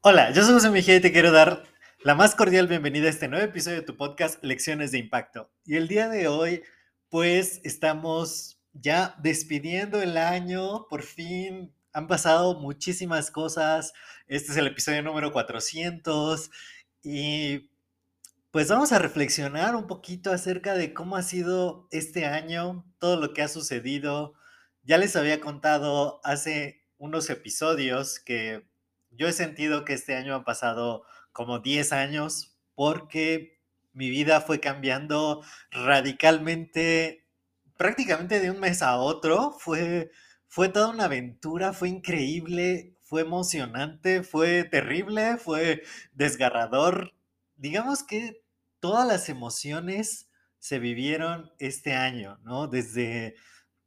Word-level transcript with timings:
Hola, 0.00 0.32
yo 0.32 0.44
soy 0.44 0.54
José 0.54 0.70
Mejía 0.70 0.96
y 0.96 1.00
te 1.00 1.12
quiero 1.12 1.32
dar 1.32 1.64
la 2.02 2.14
más 2.14 2.34
cordial 2.34 2.68
bienvenida 2.68 3.06
a 3.06 3.10
este 3.10 3.26
nuevo 3.26 3.46
episodio 3.46 3.78
de 3.78 3.86
tu 3.86 3.96
podcast 3.96 4.42
Lecciones 4.44 4.92
de 4.92 4.98
Impacto. 4.98 5.50
Y 5.64 5.76
el 5.76 5.88
día 5.88 6.10
de 6.10 6.28
hoy, 6.28 6.62
pues 7.08 7.62
estamos 7.64 8.60
ya 8.74 9.14
despidiendo 9.22 10.02
el 10.02 10.18
año, 10.18 10.86
por 10.90 11.02
fin 11.02 11.72
han 11.94 12.08
pasado 12.08 12.60
muchísimas 12.60 13.30
cosas. 13.30 13.94
Este 14.26 14.52
es 14.52 14.58
el 14.58 14.66
episodio 14.66 15.02
número 15.02 15.32
400 15.32 16.50
y 17.02 17.70
pues 18.50 18.68
vamos 18.68 18.92
a 18.92 18.98
reflexionar 18.98 19.74
un 19.74 19.86
poquito 19.86 20.32
acerca 20.32 20.74
de 20.74 20.92
cómo 20.92 21.16
ha 21.16 21.22
sido 21.22 21.88
este 21.90 22.26
año, 22.26 22.84
todo 22.98 23.18
lo 23.18 23.32
que 23.32 23.42
ha 23.42 23.48
sucedido. 23.48 24.34
Ya 24.84 24.98
les 24.98 25.16
había 25.16 25.40
contado 25.40 26.20
hace 26.24 26.84
unos 26.98 27.30
episodios 27.30 28.20
que 28.20 28.68
yo 29.10 29.26
he 29.26 29.32
sentido 29.32 29.86
que 29.86 29.94
este 29.94 30.14
año 30.14 30.34
han 30.34 30.44
pasado 30.44 31.04
como 31.32 31.60
10 31.60 31.92
años 31.94 32.58
porque 32.74 33.62
mi 33.94 34.10
vida 34.10 34.42
fue 34.42 34.60
cambiando 34.60 35.42
radicalmente, 35.70 37.26
prácticamente 37.78 38.40
de 38.40 38.50
un 38.50 38.60
mes 38.60 38.82
a 38.82 38.98
otro. 38.98 39.52
Fue, 39.58 40.10
fue 40.48 40.68
toda 40.68 40.90
una 40.90 41.04
aventura, 41.04 41.72
fue 41.72 41.88
increíble, 41.88 42.94
fue 43.00 43.22
emocionante, 43.22 44.22
fue 44.22 44.64
terrible, 44.64 45.38
fue 45.38 45.82
desgarrador. 46.12 47.14
Digamos 47.56 48.02
que 48.02 48.42
todas 48.80 49.08
las 49.08 49.30
emociones 49.30 50.28
se 50.58 50.78
vivieron 50.78 51.52
este 51.58 51.94
año, 51.94 52.38
¿no? 52.42 52.66
Desde 52.66 53.36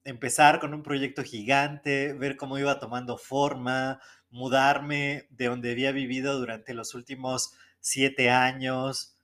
empezar 0.08 0.62
con 0.62 0.74
un 0.74 0.84
proyecto 0.84 1.22
gigante, 1.22 2.14
ver 2.14 2.38
cómo 2.38 2.58
iba 2.58 2.80
tomando 2.80 3.18
forma, 3.18 4.00
mudarme 4.30 5.28
de 5.32 5.48
donde 5.48 5.72
había 5.72 5.92
vivido 5.92 6.40
durante 6.40 6.74
los 6.74 6.96
últimos 6.96 7.54
siete 7.82 8.30
años. 8.30 9.18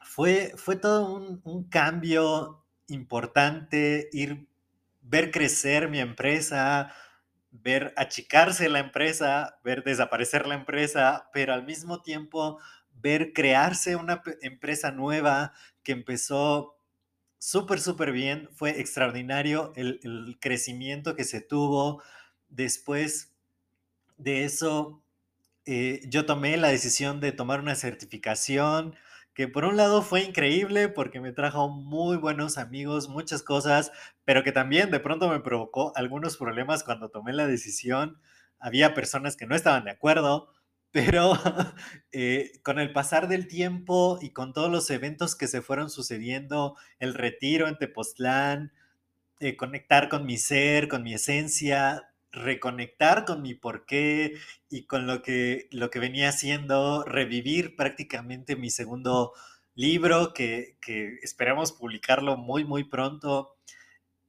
Fue, 0.00 0.52
fue 0.56 0.76
todo 0.76 1.40
un, 1.44 1.64
cambio 1.64 2.64
importante, 2.86 4.08
ir, 4.12 4.46
ver 5.02 5.32
crecer 5.32 5.88
mi 5.88 5.98
empresa, 5.98 6.94
ver 7.50 7.92
achicarse 7.96 8.68
la 8.68 8.78
empresa, 8.78 9.58
ver 9.64 9.82
desaparecer 9.82 10.46
la 10.46 10.54
empresa, 10.54 11.28
pero 11.32 11.52
al 11.54 11.64
mismo 11.64 12.02
tiempo 12.02 12.60
ver 12.94 13.32
crearse 13.32 13.96
una 13.96 14.22
empresa 14.42 14.92
nueva 14.92 15.52
que 15.82 15.90
empezó 15.90 16.77
súper, 17.38 17.80
súper 17.80 18.12
bien. 18.12 18.48
Fue 18.54 18.80
extraordinario 18.80 19.72
el, 19.76 20.38
crecimiento 20.40 21.16
que 21.16 21.24
se 21.24 21.40
tuvo. 21.40 22.02
Después 22.48 23.34
de 24.16 24.44
eso, 24.44 25.02
eh, 25.66 26.00
yo 26.08 26.26
tomé 26.26 26.56
la 26.56 26.68
decisión 26.68 27.20
de 27.20 27.32
tomar 27.32 27.60
una 27.60 27.74
certificación 27.74 28.96
que 29.38 29.46
por 29.46 29.64
un 29.64 29.76
lado 29.76 30.02
fue 30.02 30.22
increíble 30.22 30.88
porque 30.88 31.20
me 31.20 31.32
trajo 31.32 31.68
muy 31.68 32.16
buenos 32.16 32.58
amigos, 32.58 33.08
muchas 33.08 33.44
cosas, 33.44 33.92
pero 34.24 34.42
que 34.42 34.50
también 34.50 34.90
de 34.90 34.98
pronto 34.98 35.28
me 35.28 35.38
provocó 35.38 35.92
algunos 35.94 36.36
problemas 36.36 36.82
cuando 36.82 37.10
tomé 37.10 37.32
la 37.32 37.46
decisión. 37.46 38.18
Había 38.58 38.94
personas 38.94 39.36
que 39.36 39.46
no 39.46 39.54
estaban 39.54 39.84
de 39.84 39.92
acuerdo, 39.92 40.52
pero 40.90 41.32
eh, 42.12 42.52
con 42.62 42.78
el 42.78 42.92
pasar 42.92 43.28
del 43.28 43.48
tiempo 43.48 44.18
y 44.20 44.30
con 44.30 44.52
todos 44.52 44.70
los 44.70 44.90
eventos 44.90 45.36
que 45.36 45.48
se 45.48 45.62
fueron 45.62 45.90
sucediendo, 45.90 46.76
el 46.98 47.14
retiro 47.14 47.68
en 47.68 47.78
Tepoztlán, 47.78 48.72
eh, 49.40 49.56
conectar 49.56 50.08
con 50.08 50.26
mi 50.26 50.36
ser, 50.36 50.88
con 50.88 51.02
mi 51.02 51.14
esencia, 51.14 52.08
reconectar 52.32 53.24
con 53.24 53.42
mi 53.42 53.54
porqué 53.54 54.34
y 54.68 54.84
con 54.86 55.06
lo 55.06 55.22
que, 55.22 55.68
lo 55.70 55.90
que 55.90 55.98
venía 55.98 56.28
haciendo, 56.28 57.04
revivir 57.04 57.76
prácticamente 57.76 58.56
mi 58.56 58.70
segundo 58.70 59.32
libro, 59.74 60.32
que, 60.34 60.76
esperamos 61.22 61.72
publicarlo 61.72 62.36
muy, 62.36 62.64
muy 62.64 62.84
pronto. 62.84 63.54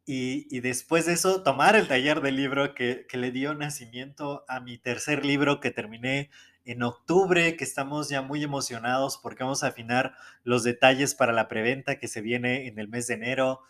Y, 0.05 0.59
después 0.61 1.05
de 1.05 1.13
eso, 1.13 1.43
tomar 1.43 1.75
el 1.75 1.87
taller 1.87 2.21
del 2.21 2.35
libro 2.35 2.73
que, 2.73 3.05
que, 3.07 3.17
le 3.17 3.31
dio 3.31 3.53
nacimiento 3.53 4.43
a 4.47 4.59
mi 4.59 4.79
tercer 4.79 5.23
libro 5.25 5.59
que 5.59 5.69
terminé 5.71 6.31
en 6.71 6.83
octubre, 6.83 7.57
que 7.57 7.63
estamos 7.63 8.09
ya 8.09 8.21
muy 8.21 8.43
emocionados 8.43 9.17
porque 9.17 9.43
vamos 9.43 9.63
a 9.63 9.67
afinar 9.67 10.13
los 10.43 10.63
detalles 10.63 11.15
para 11.15 11.33
la 11.33 11.47
preventa 11.47 11.97
que 11.97 12.07
se 12.07 12.21
viene 12.21 12.67
en 12.67 12.77
el 12.77 12.87
mes 12.87 13.07
de 13.07 13.15
enero. 13.15 13.61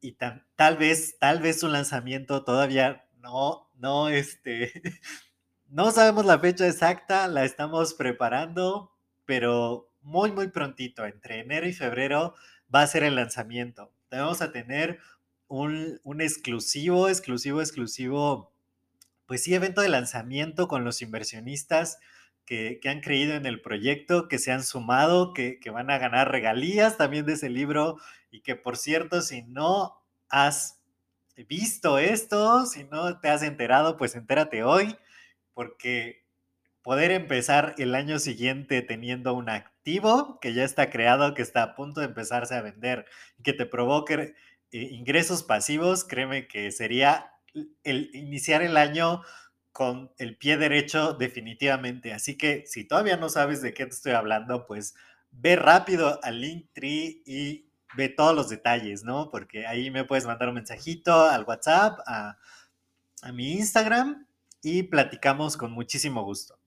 Y 0.00 0.12
tal 0.12 0.76
vez, 0.78 1.18
tal 1.18 1.40
vez 1.40 1.60
su 1.60 1.68
lanzamiento 1.68 2.44
todavía 2.44 3.04
no, 3.18 3.68
no, 3.76 4.08
este, 4.08 4.72
no 5.68 5.90
sabemos 5.90 6.24
la 6.24 6.38
fecha 6.38 6.66
exacta, 6.66 7.28
la 7.28 7.44
estamos 7.44 7.92
preparando, 7.92 8.90
pero 9.26 9.90
muy, 10.00 10.32
muy 10.32 10.48
prontito, 10.48 11.04
entre 11.04 11.40
enero 11.40 11.68
y 11.68 11.74
febrero, 11.74 12.34
va 12.74 12.80
a 12.80 12.86
ser 12.86 13.02
el 13.02 13.16
lanzamiento. 13.16 13.92
Vamos 14.10 14.40
a 14.40 14.50
tener 14.50 15.00
un, 15.46 16.00
un 16.04 16.22
exclusivo, 16.22 17.10
exclusivo, 17.10 17.60
exclusivo, 17.60 18.54
pues 19.26 19.42
sí, 19.42 19.54
evento 19.54 19.82
de 19.82 19.90
lanzamiento 19.90 20.68
con 20.68 20.84
los 20.84 21.02
inversionistas 21.02 21.98
que, 22.46 22.80
han 22.86 23.00
creído 23.00 23.34
en 23.34 23.44
el 23.44 23.60
proyecto, 23.60 24.28
que 24.28 24.38
se 24.38 24.52
han 24.52 24.62
sumado, 24.62 25.34
que, 25.34 25.58
que, 25.60 25.70
van 25.70 25.90
a 25.90 25.98
ganar 25.98 26.30
regalías 26.30 26.96
también 26.96 27.26
de 27.26 27.34
ese 27.34 27.50
libro 27.50 27.98
y 28.30 28.40
que 28.40 28.56
por 28.56 28.76
cierto, 28.76 29.20
si 29.20 29.42
no 29.42 30.00
has 30.28 30.80
visto 31.48 31.98
esto, 31.98 32.64
si 32.66 32.84
no 32.84 33.20
te 33.20 33.28
has 33.28 33.42
enterado, 33.42 33.96
pues 33.96 34.14
entérate 34.14 34.62
hoy, 34.62 34.96
porque 35.52 36.24
poder 36.82 37.10
empezar 37.10 37.74
el 37.78 37.94
año 37.94 38.18
siguiente 38.18 38.80
teniendo 38.80 39.34
un 39.34 39.48
activo 39.48 40.38
que 40.40 40.54
ya 40.54 40.64
está 40.64 40.88
creado, 40.88 41.34
que 41.34 41.42
está 41.42 41.62
a 41.62 41.74
punto 41.74 42.00
de 42.00 42.06
empezarse 42.06 42.54
a 42.54 42.62
vender, 42.62 43.06
que 43.42 43.52
te 43.52 43.66
provoque 43.66 44.34
eh, 44.70 44.88
ingresos 44.92 45.42
pasivos, 45.42 46.04
créeme 46.04 46.46
que 46.46 46.70
sería 46.70 47.32
el 47.82 48.10
iniciar 48.14 48.62
el 48.62 48.76
año 48.76 49.22
con 49.76 50.10
el 50.16 50.38
pie 50.38 50.56
derecho 50.56 51.12
definitivamente. 51.12 52.14
Así 52.14 52.38
que 52.38 52.64
si 52.66 52.84
todavía 52.84 53.18
no 53.18 53.28
sabes 53.28 53.60
de 53.60 53.74
qué 53.74 53.84
te 53.84 53.92
estoy 53.92 54.12
hablando, 54.12 54.66
pues 54.66 54.94
ve 55.32 55.54
rápido 55.54 56.18
al 56.22 56.40
Linktree 56.40 57.22
y 57.26 57.68
ve 57.94 58.08
todos 58.08 58.34
los 58.34 58.48
detalles, 58.48 59.04
¿no? 59.04 59.30
Porque 59.30 59.66
ahí 59.66 59.90
me 59.90 60.04
puedes 60.04 60.24
mandar 60.24 60.48
un 60.48 60.54
mensajito 60.54 61.12
al 61.26 61.44
WhatsApp, 61.44 61.98
a, 62.06 62.38
mi 63.34 63.52
Instagram 63.52 64.26
y 64.62 64.84
platicamos 64.84 65.58
con 65.58 65.72
muchísimo 65.72 66.24
gusto. 66.24 66.58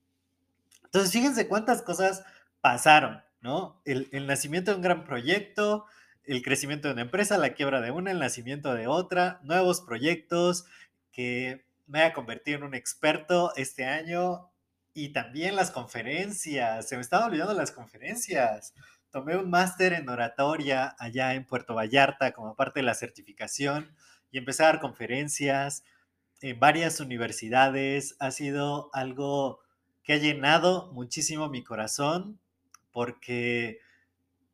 Entonces, 0.83 1.11
fíjense 1.11 1.47
cuántas 1.47 1.81
cosas 1.81 2.23
pasaron, 2.61 3.23
¿no? 3.41 3.81
El, 3.85 4.07
el, 4.11 4.27
nacimiento 4.27 4.69
de 4.69 4.77
un 4.77 4.83
gran 4.83 5.03
proyecto, 5.03 5.85
el 6.25 6.43
crecimiento 6.43 6.87
de 6.87 6.93
una 6.93 7.01
empresa, 7.01 7.39
la 7.39 7.55
quiebra 7.55 7.81
de 7.81 7.89
una, 7.89 8.11
el 8.11 8.19
nacimiento 8.19 8.75
de 8.75 8.85
otra, 8.85 9.39
nuevos 9.41 9.81
proyectos 9.81 10.65
que 11.11 11.68
me 11.89 12.03
ha 12.03 12.13
convertido 12.13 12.59
en 12.59 12.63
un 12.63 12.75
experto 12.75 13.53
este 13.57 13.83
año 13.83 14.49
y 14.93 15.09
también 15.09 15.57
las 15.57 15.71
conferencias. 15.71 16.87
Se 16.87 16.95
me 16.95 17.01
estaban 17.01 17.29
olvidando 17.29 17.53
las 17.53 17.71
conferencias 17.71 18.73
tomé 19.11 19.37
un 19.37 19.49
máster 19.49 19.93
en 19.93 20.07
oratoria 20.09 20.95
allá 20.99 21.33
en 21.33 21.45
Puerto 21.45 21.75
Vallarta 21.75 22.31
como 22.31 22.55
parte 22.55 22.79
de 22.79 22.85
la 22.85 22.93
certificación 22.93 23.95
y 24.31 24.37
empecé 24.37 24.63
a 24.63 24.67
dar 24.67 24.79
conferencias 24.79 25.83
en 26.41 26.59
varias 26.59 26.99
universidades. 26.99 28.15
Ha 28.19 28.31
sido 28.31 28.89
algo 28.93 29.59
que 30.03 30.13
ha 30.13 30.17
llenado 30.17 30.91
muchísimo 30.93 31.49
mi 31.49 31.63
corazón 31.63 32.39
porque 32.91 33.79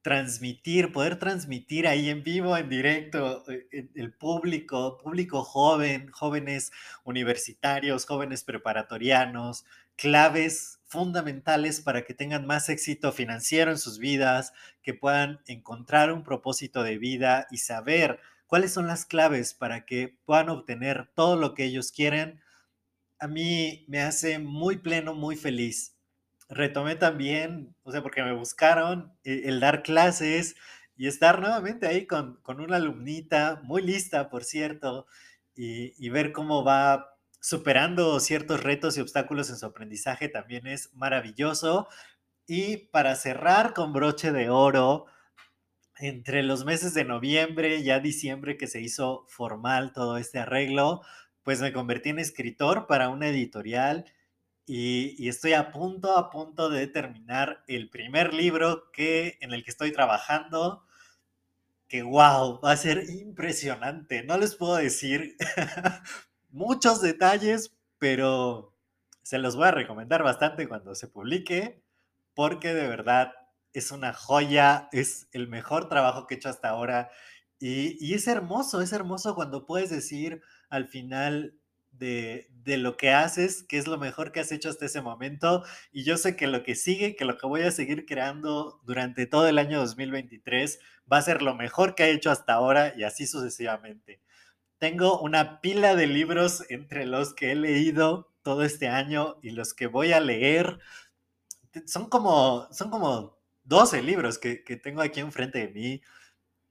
transmitir, 0.05 0.91
poder 0.91 1.17
transmitir 1.17 1.87
ahí 1.87 2.11
en 2.11 2.23
vivo, 2.23 2.55
en 2.55 2.69
directo, 2.69 3.43
eh, 3.49 3.89
el 3.95 4.13
público, 4.13 4.99
público 4.99 5.43
joven, 5.43 6.11
jóvenes 6.11 6.71
universitarios, 7.05 8.05
jóvenes 8.05 8.43
preparatorianos, 8.43 9.65
claves 9.95 10.79
fundamentales 10.85 11.81
para 11.81 12.03
que 12.03 12.13
tengan 12.13 12.45
más 12.45 12.69
éxito 12.69 13.11
financiero 13.13 13.71
en 13.71 13.79
sus 13.79 13.97
vidas, 13.97 14.53
que 14.83 14.93
puedan 14.93 15.39
encontrar 15.47 16.13
un 16.13 16.23
propósito 16.23 16.83
de 16.83 16.99
vida 16.99 17.47
y 17.49 17.57
saber 17.57 18.19
cuáles 18.45 18.73
son 18.73 18.85
las 18.85 19.05
claves 19.05 19.55
para 19.55 19.85
que 19.87 20.19
puedan 20.25 20.49
obtener 20.49 21.09
todo 21.15 21.35
lo 21.35 21.55
que 21.55 21.63
ellos 21.63 21.91
quieren, 21.91 22.39
a 23.17 23.27
mí 23.27 23.85
me 23.87 24.01
hace 24.01 24.37
muy 24.37 24.77
pleno, 24.77 25.15
muy 25.15 25.35
feliz. 25.35 25.94
Retomé 26.49 26.95
también, 26.95 27.75
o 27.83 27.91
sea, 27.91 28.03
porque 28.03 28.23
me 28.23 28.33
buscaron 28.33 29.13
eh, 29.23 29.43
el, 29.45 29.59
dar 29.59 29.83
clases 29.83 30.55
y 30.95 31.07
estar 31.07 31.39
nuevamente 31.39 31.87
ahí 31.87 32.05
con, 32.05 32.37
con 32.43 32.61
una 32.61 32.77
alumnita, 32.77 33.61
muy 33.63 33.81
lista, 33.81 34.29
por 34.29 34.43
cierto, 34.43 35.07
y, 35.55 35.93
y 36.03 36.09
ver 36.09 36.31
cómo 36.31 36.63
va 36.63 37.17
superando 37.39 38.19
ciertos 38.19 38.63
retos 38.63 38.97
y 38.97 39.01
obstáculos 39.01 39.49
en 39.49 39.57
su 39.57 39.65
aprendizaje 39.65 40.29
también 40.29 40.67
es 40.67 40.93
maravilloso. 40.93 41.87
Y 42.47 42.77
para 42.77 43.15
cerrar 43.15 43.73
con 43.73 43.93
broche 43.93 44.31
de 44.31 44.49
oro, 44.49 45.07
entre 45.97 46.43
los 46.43 46.65
meses 46.65 46.93
de 46.93 47.05
noviembre, 47.05 47.83
ya 47.83 47.99
diciembre 47.99 48.57
que 48.57 48.67
se 48.67 48.81
hizo 48.81 49.25
formal 49.27 49.93
todo 49.93 50.17
este 50.17 50.39
arreglo, 50.39 51.01
pues 51.43 51.61
me 51.61 51.71
convertí 51.71 52.09
en 52.09 52.19
escritor 52.19 52.87
para 52.87 53.09
una 53.09 53.27
editorial 53.29 54.05
y, 54.65 55.29
estoy 55.29 55.53
a 55.53 55.71
punto, 55.71 56.17
a 56.17 56.29
punto 56.29 56.69
de 56.69 56.87
terminar 56.87 57.63
el 57.67 57.89
primer 57.89 58.33
libro 58.33 58.91
que, 58.91 59.37
en 59.41 59.53
el 59.53 59.63
que 59.63 59.71
estoy 59.71 59.91
trabajando, 59.91 60.85
que 61.87 62.01
wow, 62.03 62.59
va 62.61 62.71
a 62.71 62.77
ser 62.77 63.09
impresionante. 63.09 64.23
No 64.23 64.37
les 64.37 64.55
puedo 64.55 64.75
decir 64.75 65.37
muchos 66.49 67.01
detalles, 67.01 67.75
pero 67.99 68.73
se 69.21 69.37
los 69.37 69.55
voy 69.55 69.67
a 69.67 69.71
recomendar 69.71 70.23
bastante 70.23 70.67
cuando 70.67 70.95
se 70.95 71.07
publique, 71.07 71.83
porque 72.33 72.73
de 72.73 72.87
verdad 72.87 73.33
es 73.73 73.91
una 73.91 74.13
joya, 74.13 74.89
es 74.91 75.27
el 75.31 75.47
mejor 75.47 75.89
trabajo 75.89 76.27
que 76.27 76.35
he 76.35 76.37
hecho 76.37 76.49
hasta 76.49 76.69
ahora. 76.69 77.11
Y, 77.59 78.13
es 78.13 78.27
hermoso, 78.27 78.81
es 78.81 78.93
hermoso 78.93 79.35
cuando 79.35 79.65
puedes 79.65 79.89
decir 79.89 80.41
al 80.69 80.87
final 80.87 81.59
de, 81.97 82.49
de, 82.63 82.77
lo 82.77 82.97
que 82.97 83.11
haces, 83.11 83.63
que 83.63 83.77
es 83.77 83.87
lo 83.87 83.97
mejor 83.97 84.31
que 84.31 84.39
has 84.39 84.51
hecho 84.51 84.69
hasta 84.69 84.85
ese 84.85 85.01
momento. 85.01 85.63
Y 85.91 86.03
yo 86.03 86.17
sé 86.17 86.35
que 86.35 86.47
lo 86.47 86.63
que 86.63 86.75
sigue, 86.75 87.15
que 87.15 87.25
lo 87.25 87.37
que 87.37 87.47
voy 87.47 87.61
a 87.61 87.71
seguir 87.71 88.05
creando 88.05 88.81
durante 88.85 89.25
todo 89.25 89.47
el 89.47 89.57
año 89.57 89.79
2023 89.79 90.79
va 91.11 91.17
a 91.17 91.21
ser 91.21 91.41
lo 91.41 91.55
mejor 91.55 91.95
que 91.95 92.05
he 92.05 92.11
hecho 92.11 92.31
hasta 92.31 92.53
ahora 92.53 92.93
y 92.97 93.03
así 93.03 93.27
sucesivamente. 93.27 94.21
Tengo 94.77 95.19
una 95.19 95.61
pila 95.61 95.95
de 95.95 96.07
libros 96.07 96.63
entre 96.69 97.05
los 97.05 97.33
que 97.33 97.51
he 97.51 97.55
leído 97.55 98.33
todo 98.43 98.63
este 98.63 98.87
año 98.87 99.37
y 99.41 99.51
los 99.51 99.73
que 99.73 99.87
voy 99.87 100.11
a 100.13 100.19
leer. 100.19 100.79
Son 101.85 102.09
como, 102.09 102.67
son 102.71 102.89
como 102.89 103.37
12 103.63 104.03
libros 104.03 104.37
que, 104.37 104.63
que 104.63 104.77
tengo 104.77 105.01
aquí 105.01 105.19
enfrente 105.19 105.59
de 105.59 105.69
mí 105.69 106.01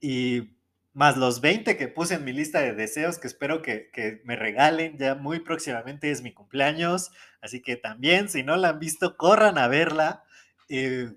y 0.00 0.54
más 0.94 1.16
los 1.16 1.40
20 1.40 1.76
que 1.76 1.88
puse 1.88 2.14
en 2.14 2.24
mi 2.24 2.32
lista 2.32 2.60
de 2.60 2.72
deseos 2.72 3.18
que 3.18 3.26
espero 3.26 3.62
que, 3.62 3.90
que, 3.90 4.22
me 4.24 4.36
regalen 4.36 4.96
ya 4.96 5.16
muy 5.16 5.40
próximamente 5.40 6.10
es 6.10 6.22
mi 6.22 6.32
cumpleaños, 6.32 7.10
así 7.42 7.60
que 7.60 7.76
también 7.76 8.28
si 8.28 8.44
no 8.44 8.56
la 8.56 8.70
han 8.70 8.78
visto, 8.78 9.16
corran 9.16 9.58
a 9.58 9.66
verla. 9.66 10.24
Eh, 10.68 11.12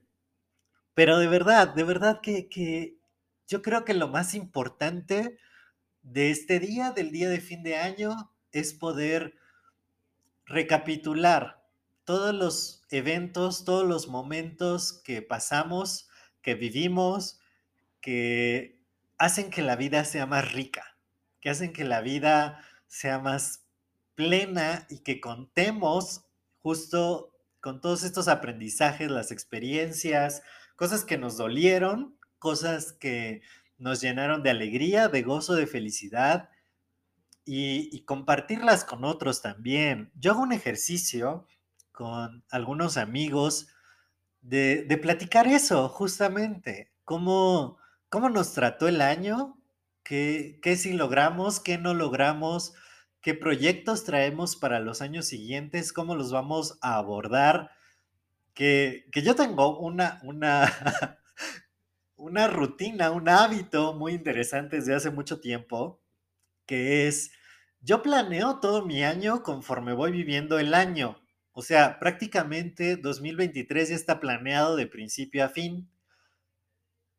pero 0.95 1.19
de 1.19 1.27
verdad, 1.27 1.75
de 1.75 1.83
verdad 1.83 2.21
que, 2.21 2.49
que, 2.49 2.97
yo 3.47 3.61
creo 3.61 3.85
que 3.85 3.93
lo 3.93 4.07
más 4.07 4.33
importante 4.33 5.37
de 6.01 6.31
este 6.31 6.59
día, 6.59 6.91
del 6.91 7.11
día 7.11 7.29
de 7.29 7.39
fin 7.39 7.61
de 7.63 7.77
año, 7.77 8.33
es 8.51 8.73
poder 8.73 9.35
recapitular 10.45 11.63
todos 12.03 12.33
los 12.33 12.83
eventos, 12.89 13.63
todos 13.63 13.87
los 13.87 14.07
momentos 14.07 15.01
que 15.03 15.21
pasamos, 15.21 16.09
que 16.41 16.55
vivimos, 16.55 17.39
que 18.01 18.76
hacen 19.17 19.49
que 19.49 19.61
la 19.61 19.75
vida 19.75 20.05
sea 20.05 20.25
más 20.25 20.51
rica, 20.53 20.97
que 21.41 21.49
hacen 21.49 21.73
que 21.73 21.83
la 21.83 22.01
vida 22.01 22.63
sea 22.87 23.19
más 23.19 23.65
plena 24.15 24.85
y 24.89 24.99
que 24.99 25.19
contemos 25.21 26.25
justo 26.59 27.33
con 27.59 27.81
todos 27.81 28.03
estos 28.03 28.27
aprendizajes, 28.27 29.11
las 29.11 29.31
experiencias, 29.31 30.41
cosas 30.75 31.03
que 31.03 31.17
nos 31.17 31.37
dolieron, 31.37 32.17
cosas 32.39 32.93
que 32.93 33.41
nos 33.77 34.01
llenaron 34.01 34.43
de 34.43 34.49
alegría, 34.49 35.07
de 35.07 35.21
gozo, 35.21 35.55
de 35.55 35.67
felicidad 35.67 36.49
y, 37.45 38.01
compartirlas 38.03 38.83
con 38.83 39.05
otros 39.05 39.41
también. 39.41 40.11
Yo 40.15 40.31
hago 40.31 40.41
un 40.41 40.51
ejercicio 40.51 41.47
con 41.91 42.43
algunos 42.51 42.97
amigos 42.97 43.67
de, 44.41 44.99
platicar 45.01 45.47
eso, 45.47 45.87
justamente, 45.89 46.91
cómo, 47.05 47.77
cómo 48.09 48.29
nos 48.29 48.53
trató 48.53 48.87
el 48.87 49.01
año, 49.01 49.57
qué, 50.03 50.59
qué 50.61 50.75
sí 50.75 50.93
logramos, 50.93 51.59
qué 51.59 51.77
no 51.77 51.93
logramos, 51.93 52.73
qué 53.21 53.33
proyectos 53.33 54.03
traemos 54.05 54.55
para 54.55 54.79
los 54.79 55.01
años 55.01 55.27
siguientes, 55.27 55.93
cómo 55.93 56.15
los 56.15 56.31
vamos 56.31 56.77
a 56.81 56.95
abordar. 56.95 57.71
Que, 58.53 59.05
que 59.11 59.21
yo 59.21 59.35
tengo 59.35 59.77
una, 59.79 60.19
una, 60.23 60.71
una 62.15 62.47
rutina, 62.47 63.11
un 63.11 63.29
hábito 63.29 63.93
muy 63.93 64.13
interesante 64.13 64.77
desde 64.77 64.95
hace 64.95 65.11
mucho 65.11 65.39
tiempo, 65.39 66.01
que 66.65 67.07
es, 67.07 67.31
yo 67.81 68.01
planeo 68.01 68.59
todo 68.59 68.85
mi 68.85 69.03
año 69.03 69.43
conforme 69.43 69.93
voy 69.93 70.11
viviendo 70.11 70.59
el 70.59 70.73
año. 70.73 71.21
O 71.51 71.61
sea, 71.61 71.99
prácticamente 71.99 72.97
2023 72.97 73.89
ya 73.89 73.95
está 73.95 74.19
planeado 74.19 74.75
de 74.75 74.87
principio 74.87 75.43
a 75.43 75.49
fin. 75.49 75.89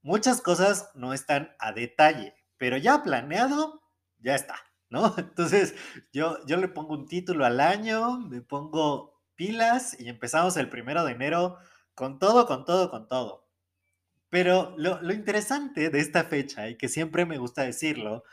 Muchas 0.02 0.40
cosas 0.40 0.90
no 0.94 1.12
están 1.12 1.54
a 1.58 1.72
detalle, 1.72 2.34
pero 2.56 2.76
ya 2.76 3.02
planeado, 3.02 3.82
ya 4.18 4.34
está, 4.34 4.56
¿no? 4.90 5.14
Entonces, 5.18 5.74
yo, 6.12 6.38
yo 6.46 6.56
le 6.56 6.68
pongo 6.68 6.94
un 6.94 7.06
título 7.06 7.44
al 7.44 7.60
año, 7.60 8.18
me 8.20 8.40
pongo 8.40 9.20
pilas 9.34 9.98
y 10.00 10.08
empezamos 10.08 10.56
el 10.56 10.68
primero 10.68 11.04
de 11.04 11.12
enero 11.12 11.58
con 11.94 12.18
todo, 12.18 12.46
con 12.46 12.64
todo, 12.64 12.90
con 12.90 13.08
todo. 13.08 13.48
Pero 14.30 14.74
lo, 14.76 15.12
interesante 15.12 15.90
de 15.90 16.00
esta 16.00 16.24
fecha, 16.24 16.68
y 16.68 16.76
que 16.76 16.88
siempre 16.88 17.24
me 17.26 17.38
gusta 17.38 17.62
decirlo, 17.62 18.24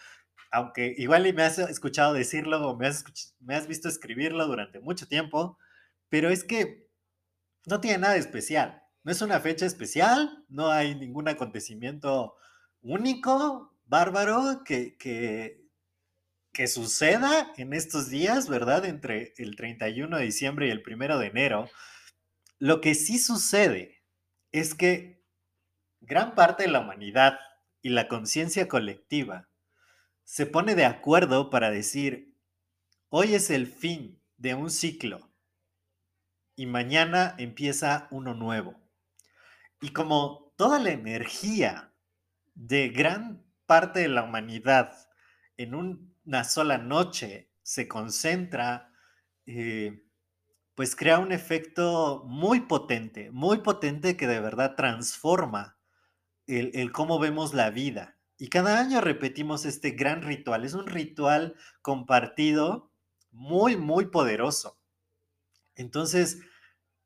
aunque 0.51 0.93
igual 0.97 1.31
me 1.33 1.43
has 1.43 1.57
escuchado 1.59 2.13
decirlo 2.13 2.67
o 2.67 2.77
me 2.77 2.87
has, 2.87 3.03
me 3.39 3.55
has 3.55 3.67
visto 3.67 3.87
escribirlo 3.87 4.45
durante 4.47 4.79
mucho 4.79 5.07
tiempo, 5.07 5.57
pero 6.09 6.29
es 6.29 6.43
que 6.43 6.89
no 7.65 7.81
tiene 7.81 7.99
nada 7.99 8.17
especial. 8.17 8.84
No 9.05 9.11
es 9.11 9.21
una 9.21 9.39
fecha 9.39 9.67
especial, 9.67 10.43
no 10.49 10.71
hay 10.71 10.95
ningún 10.95 11.27
acontecimiento 11.27 12.37
único, 12.81 13.71
bárbaro, 13.85 14.63
que, 14.65 14.97
que, 14.97 15.63
que 16.51 16.65
suceda 16.65 17.53
en 17.55 17.73
estos 17.73 18.09
días, 18.09 18.49
¿verdad? 18.49 18.83
Entre 18.83 19.35
el 19.37 19.55
31 19.55 20.17
de 20.17 20.25
diciembre 20.25 20.67
y 20.67 20.71
el 20.71 20.81
1 20.83 21.19
de 21.19 21.27
enero. 21.27 21.69
Lo 22.57 22.81
que 22.81 22.95
sí 22.95 23.19
sucede 23.19 24.03
es 24.51 24.73
que 24.73 25.23
gran 26.01 26.33
parte 26.33 26.63
de 26.63 26.69
la 26.69 26.79
humanidad 26.79 27.37
y 27.83 27.89
la 27.89 28.07
conciencia 28.07 28.67
colectiva 28.67 29.49
se 30.23 30.47
pone 30.47 30.73
de 30.73 30.85
acuerdo 30.85 31.51
para 31.51 31.69
decir, 31.69 32.35
hoy 33.09 33.35
es 33.35 33.51
el 33.51 33.67
fin 33.67 34.19
de 34.37 34.55
un 34.55 34.71
ciclo 34.71 35.29
y 36.55 36.65
mañana 36.65 37.35
empieza 37.37 38.07
uno 38.09 38.33
nuevo. 38.33 38.84
Y 39.81 39.89
como 39.89 40.53
toda 40.55 40.79
la 40.79 40.91
energía 40.91 41.93
de 42.53 42.89
gran 42.89 43.45
parte 43.65 44.01
de 44.01 44.07
la 44.07 44.23
humanidad 44.23 45.09
en 45.57 45.75
una 45.75 46.43
sola 46.43 46.77
noche 46.77 47.51
se 47.61 47.87
concentra, 47.87 48.91
eh, 49.45 50.05
pues 50.75 50.95
crea 50.95 51.19
un 51.19 51.31
efecto 51.31 52.23
muy 52.27 52.61
potente, 52.61 53.31
muy 53.31 53.59
potente 53.59 54.17
que 54.17 54.27
de 54.27 54.39
verdad 54.39 54.75
transforma 54.75 55.77
el, 56.47 56.91
cómo 56.91 57.17
vemos 57.19 57.53
la 57.53 57.69
vida. 57.69 58.17
Y 58.37 58.49
cada 58.49 58.79
año 58.79 58.99
repetimos 58.99 59.65
este 59.65 59.91
gran 59.91 60.21
ritual. 60.21 60.65
Es 60.65 60.73
un 60.73 60.87
ritual 60.87 61.55
compartido 61.81 62.91
muy, 63.31 63.77
muy 63.77 64.07
poderoso. 64.07 64.77
Entonces, 65.75 66.39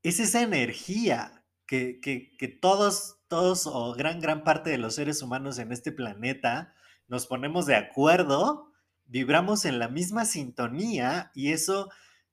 es 0.01 0.19
esa 0.19 0.41
energía 0.41 1.38
que, 1.69 2.59
todos, 2.61 3.17
todos 3.27 3.67
o 3.67 3.93
gran, 3.93 4.19
gran 4.19 4.43
parte 4.43 4.69
de 4.71 4.77
los 4.77 4.95
seres 4.95 5.21
humanos 5.21 5.59
en 5.59 5.71
este 5.71 5.91
planeta 5.91 6.73
nos 7.07 7.27
ponemos 7.27 7.65
de 7.65 7.75
acuerdo, 7.75 8.71
vibramos 9.05 9.65
en 9.65 9.79
la 9.79 9.87
misma 9.87 10.25
sintonía 10.25 11.31
y 11.35 11.51
eso 11.51 11.89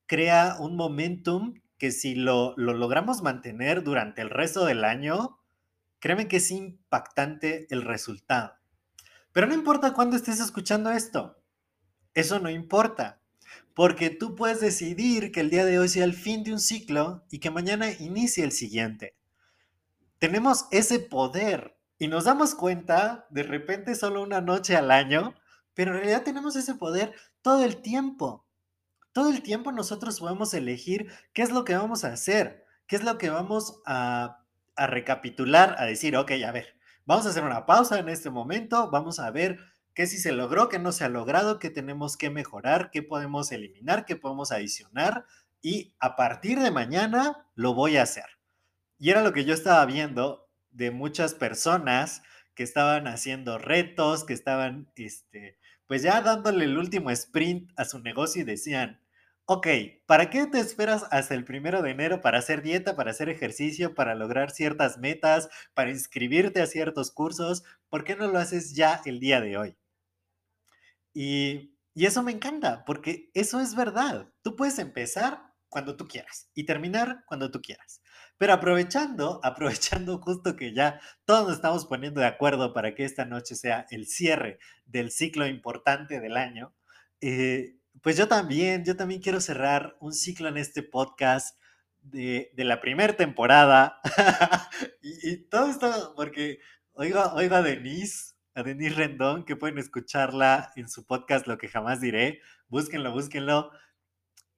crea 0.06 0.56
un 0.58 0.76
momentum 0.76 1.54
que 1.78 1.90
si 1.90 2.14
lo, 2.14 2.54
lo 2.56 2.72
logramos 2.72 3.22
mantener 3.22 3.84
durante 3.84 4.22
el 4.22 4.30
resto 4.30 4.64
del 4.64 4.84
año, 4.84 5.38
Créeme 6.06 6.28
que 6.28 6.36
es 6.36 6.50
impactante 6.50 7.66
el 7.70 7.82
resultado. 7.82 8.54
Pero 9.32 9.46
no 9.46 9.54
importa 9.54 9.92
cuándo 9.92 10.16
estés 10.16 10.40
escuchando 10.40 10.90
esto. 10.90 11.42
Eso 12.14 12.38
no 12.38 12.50
importa. 12.50 13.20
Porque 13.74 14.10
tú 14.10 14.34
puedes 14.34 14.60
decidir 14.60 15.32
que 15.32 15.40
el 15.40 15.50
día 15.50 15.64
de 15.64 15.78
hoy 15.78 15.88
sea 15.88 16.04
el 16.04 16.14
fin 16.14 16.44
de 16.44 16.52
un 16.52 16.60
ciclo 16.60 17.24
y 17.30 17.40
que 17.40 17.50
mañana 17.50 17.90
inicie 17.98 18.44
el 18.44 18.52
siguiente. 18.52 19.16
Tenemos 20.18 20.66
ese 20.70 20.98
poder 20.98 21.76
y 21.98 22.08
nos 22.08 22.24
damos 22.24 22.54
cuenta 22.54 23.26
de 23.30 23.42
repente 23.42 23.94
solo 23.94 24.22
una 24.22 24.40
noche 24.40 24.76
al 24.76 24.90
año 24.90 25.34
pero 25.76 25.90
en 25.90 25.98
realidad 25.98 26.24
tenemos 26.24 26.56
ese 26.56 26.74
poder 26.74 27.14
todo 27.42 27.62
el 27.62 27.82
tiempo. 27.82 28.46
Todo 29.12 29.28
el 29.28 29.42
tiempo 29.42 29.72
nosotros 29.72 30.18
podemos 30.18 30.54
elegir 30.54 31.12
qué 31.34 31.42
es 31.42 31.50
lo 31.50 31.64
que 31.64 31.76
vamos 31.76 32.02
a 32.02 32.14
hacer, 32.14 32.64
qué 32.86 32.96
es 32.96 33.04
lo 33.04 33.18
que 33.18 33.28
vamos 33.28 33.82
a, 33.84 34.42
recapitular, 34.74 35.76
a 35.78 35.84
decir, 35.84 36.16
ok, 36.16 36.32
a 36.46 36.52
ver, 36.52 36.78
vamos 37.04 37.26
a 37.26 37.28
hacer 37.28 37.44
una 37.44 37.66
pausa 37.66 37.98
en 37.98 38.08
este 38.08 38.30
momento, 38.30 38.90
vamos 38.90 39.20
a 39.20 39.30
ver 39.30 39.58
qué 39.94 40.06
si 40.06 40.16
se 40.16 40.32
logró, 40.32 40.70
qué 40.70 40.78
no 40.78 40.92
se 40.92 41.04
ha 41.04 41.10
logrado, 41.10 41.58
qué 41.58 41.68
tenemos 41.68 42.16
que 42.16 42.30
mejorar, 42.30 42.90
qué 42.90 43.02
podemos 43.02 43.52
eliminar, 43.52 44.06
qué 44.06 44.16
podemos 44.16 44.52
adicionar 44.52 45.26
y 45.60 45.94
a 46.00 46.16
partir 46.16 46.58
de 46.58 46.70
mañana 46.70 47.46
lo 47.54 47.74
voy 47.74 47.98
a 47.98 48.02
hacer. 48.02 48.35
Y 48.98 49.10
era 49.10 49.22
lo 49.22 49.32
que 49.32 49.44
yo 49.44 49.54
estaba 49.54 49.84
viendo 49.86 50.48
de 50.70 50.90
muchas 50.90 51.34
personas 51.34 52.22
que 52.54 52.62
estaban 52.62 53.06
haciendo 53.06 53.58
retos, 53.58 54.24
que 54.24 54.32
estaban, 54.32 54.90
este, 54.96 55.58
pues 55.86 56.02
ya 56.02 56.20
dándole 56.22 56.64
el 56.64 56.78
último 56.78 57.10
sprint 57.10 57.70
a 57.76 57.84
su 57.84 57.98
negocio 58.00 58.42
y 58.42 58.44
decían, 58.44 59.00
ok, 59.46 59.66
¿para 60.06 60.30
qué 60.30 60.46
te 60.46 60.58
esperas 60.58 61.04
hasta 61.10 61.34
el 61.34 61.44
primero 61.44 61.82
de 61.82 61.90
enero 61.90 62.20
para 62.20 62.38
hacer 62.38 62.62
dieta, 62.62 62.96
para 62.96 63.10
hacer 63.12 63.28
ejercicio, 63.28 63.94
para 63.94 64.14
lograr 64.14 64.50
ciertas 64.50 64.98
metas, 64.98 65.48
para 65.74 65.90
inscribirte 65.90 66.60
a 66.62 66.66
ciertos 66.66 67.10
cursos? 67.12 67.62
¿Por 67.88 68.04
qué 68.04 68.16
no 68.16 68.28
lo 68.28 68.38
haces 68.38 68.74
ya 68.74 69.00
el 69.04 69.20
día 69.20 69.40
de 69.40 69.56
hoy? 69.56 69.76
Y, 71.14 71.76
y 71.94 72.06
eso 72.06 72.22
me 72.22 72.32
encanta, 72.32 72.84
porque 72.84 73.30
eso 73.34 73.60
es 73.60 73.74
verdad. 73.74 74.28
Tú 74.42 74.56
puedes 74.56 74.78
empezar 74.78 75.52
cuando 75.68 75.96
tú 75.96 76.06
quieras 76.08 76.50
y 76.54 76.64
terminar 76.64 77.24
cuando 77.26 77.50
tú 77.50 77.60
quieras. 77.60 78.02
Pero 78.38 78.52
aprovechando, 78.52 79.40
aprovechando 79.42 80.18
justo 80.18 80.56
que 80.56 80.74
ya 80.74 81.00
todos 81.24 81.46
nos 81.46 81.56
estamos 81.56 81.86
poniendo 81.86 82.20
de 82.20 82.26
acuerdo 82.26 82.72
para 82.72 82.94
que 82.94 83.04
esta 83.04 83.24
noche 83.24 83.54
sea 83.54 83.86
el 83.90 84.06
cierre 84.06 84.58
del 84.84 85.10
ciclo 85.10 85.46
importante 85.46 86.20
del 86.20 86.36
año, 86.36 86.74
eh, 87.20 87.76
pues 88.02 88.16
yo 88.16 88.28
también, 88.28 88.84
yo 88.84 88.96
también 88.96 89.20
quiero 89.20 89.40
cerrar 89.40 89.96
un 90.00 90.12
ciclo 90.12 90.48
en 90.48 90.58
este 90.58 90.82
podcast 90.82 91.58
de, 92.02 92.52
de 92.54 92.64
la 92.64 92.80
primera 92.80 93.16
temporada. 93.16 94.00
y, 95.02 95.30
y, 95.30 95.36
todo 95.48 95.70
esto 95.70 96.14
porque 96.16 96.60
oigo, 96.92 97.22
oigo 97.34 97.56
a 97.56 97.62
Denise, 97.62 98.34
a 98.54 98.62
Denise 98.62 98.94
Rendón, 98.94 99.44
que 99.44 99.56
pueden 99.56 99.78
escucharla 99.78 100.72
en 100.76 100.88
su 100.88 101.04
podcast 101.06 101.46
Lo 101.46 101.58
que 101.58 101.68
jamás 101.68 102.00
diré. 102.00 102.40
Búsquenlo, 102.68 103.12
búsquenlo. 103.12 103.70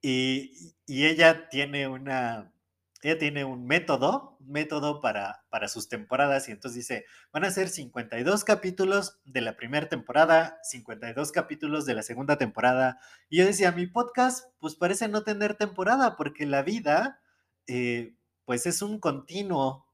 Y, 0.01 0.73
y 0.85 1.05
ella 1.05 1.49
tiene 1.49 1.87
una, 1.87 2.53
ella 3.01 3.17
tiene 3.17 3.45
un 3.45 3.65
método, 3.65 4.37
método 4.41 4.99
para, 4.99 5.45
para 5.49 5.67
sus 5.67 5.87
temporadas 5.87 6.49
y 6.49 6.51
entonces 6.51 6.75
dice, 6.75 7.05
van 7.31 7.45
a 7.45 7.51
ser 7.51 7.69
52 7.69 8.43
capítulos 8.43 9.19
de 9.23 9.41
la 9.41 9.55
primera 9.55 9.87
temporada, 9.87 10.59
52 10.63 11.31
capítulos 11.31 11.85
de 11.85 11.93
la 11.93 12.03
segunda 12.03 12.37
temporada. 12.37 12.99
Y 13.29 13.37
yo 13.37 13.45
decía, 13.45 13.71
mi 13.71 13.87
podcast 13.87 14.47
pues 14.59 14.75
parece 14.75 15.07
no 15.07 15.23
tener 15.23 15.55
temporada 15.55 16.17
porque 16.17 16.45
la 16.45 16.61
vida 16.61 17.21
eh, 17.67 18.15
pues 18.45 18.65
es 18.65 18.81
un 18.81 18.99
continuo, 18.99 19.85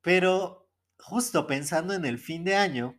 pero 0.00 0.68
justo 0.98 1.46
pensando 1.46 1.94
en 1.94 2.04
el 2.04 2.18
fin 2.18 2.44
de 2.44 2.54
año, 2.54 2.96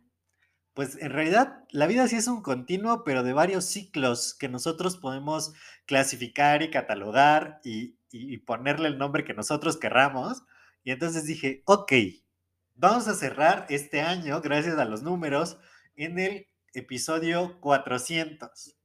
pues 0.74 0.98
en 1.00 1.10
realidad 1.10 1.64
la 1.70 1.86
vida 1.86 2.06
sí 2.06 2.16
es 2.16 2.26
un 2.28 2.42
continuo, 2.42 3.02
pero 3.02 3.22
de 3.22 3.32
varios 3.32 3.64
ciclos 3.64 4.34
que 4.34 4.50
nosotros 4.50 4.98
podemos 4.98 5.54
clasificar 5.86 6.62
y 6.62 6.70
catalogar 6.70 7.60
y, 7.64 7.96
y, 8.16 8.38
ponerle 8.38 8.88
el 8.88 8.98
nombre 8.98 9.24
que 9.24 9.34
nosotros 9.34 9.76
querramos. 9.76 10.42
Y 10.84 10.90
entonces 10.92 11.24
dije, 11.26 11.62
ok, 11.66 11.92
vamos 12.74 13.08
a 13.08 13.14
cerrar 13.14 13.66
este 13.68 14.00
año, 14.00 14.40
gracias 14.40 14.78
a 14.78 14.84
los 14.84 15.02
números, 15.02 15.58
en 15.96 16.18
el 16.18 16.48
episodio 16.74 17.60
400. 17.60 18.76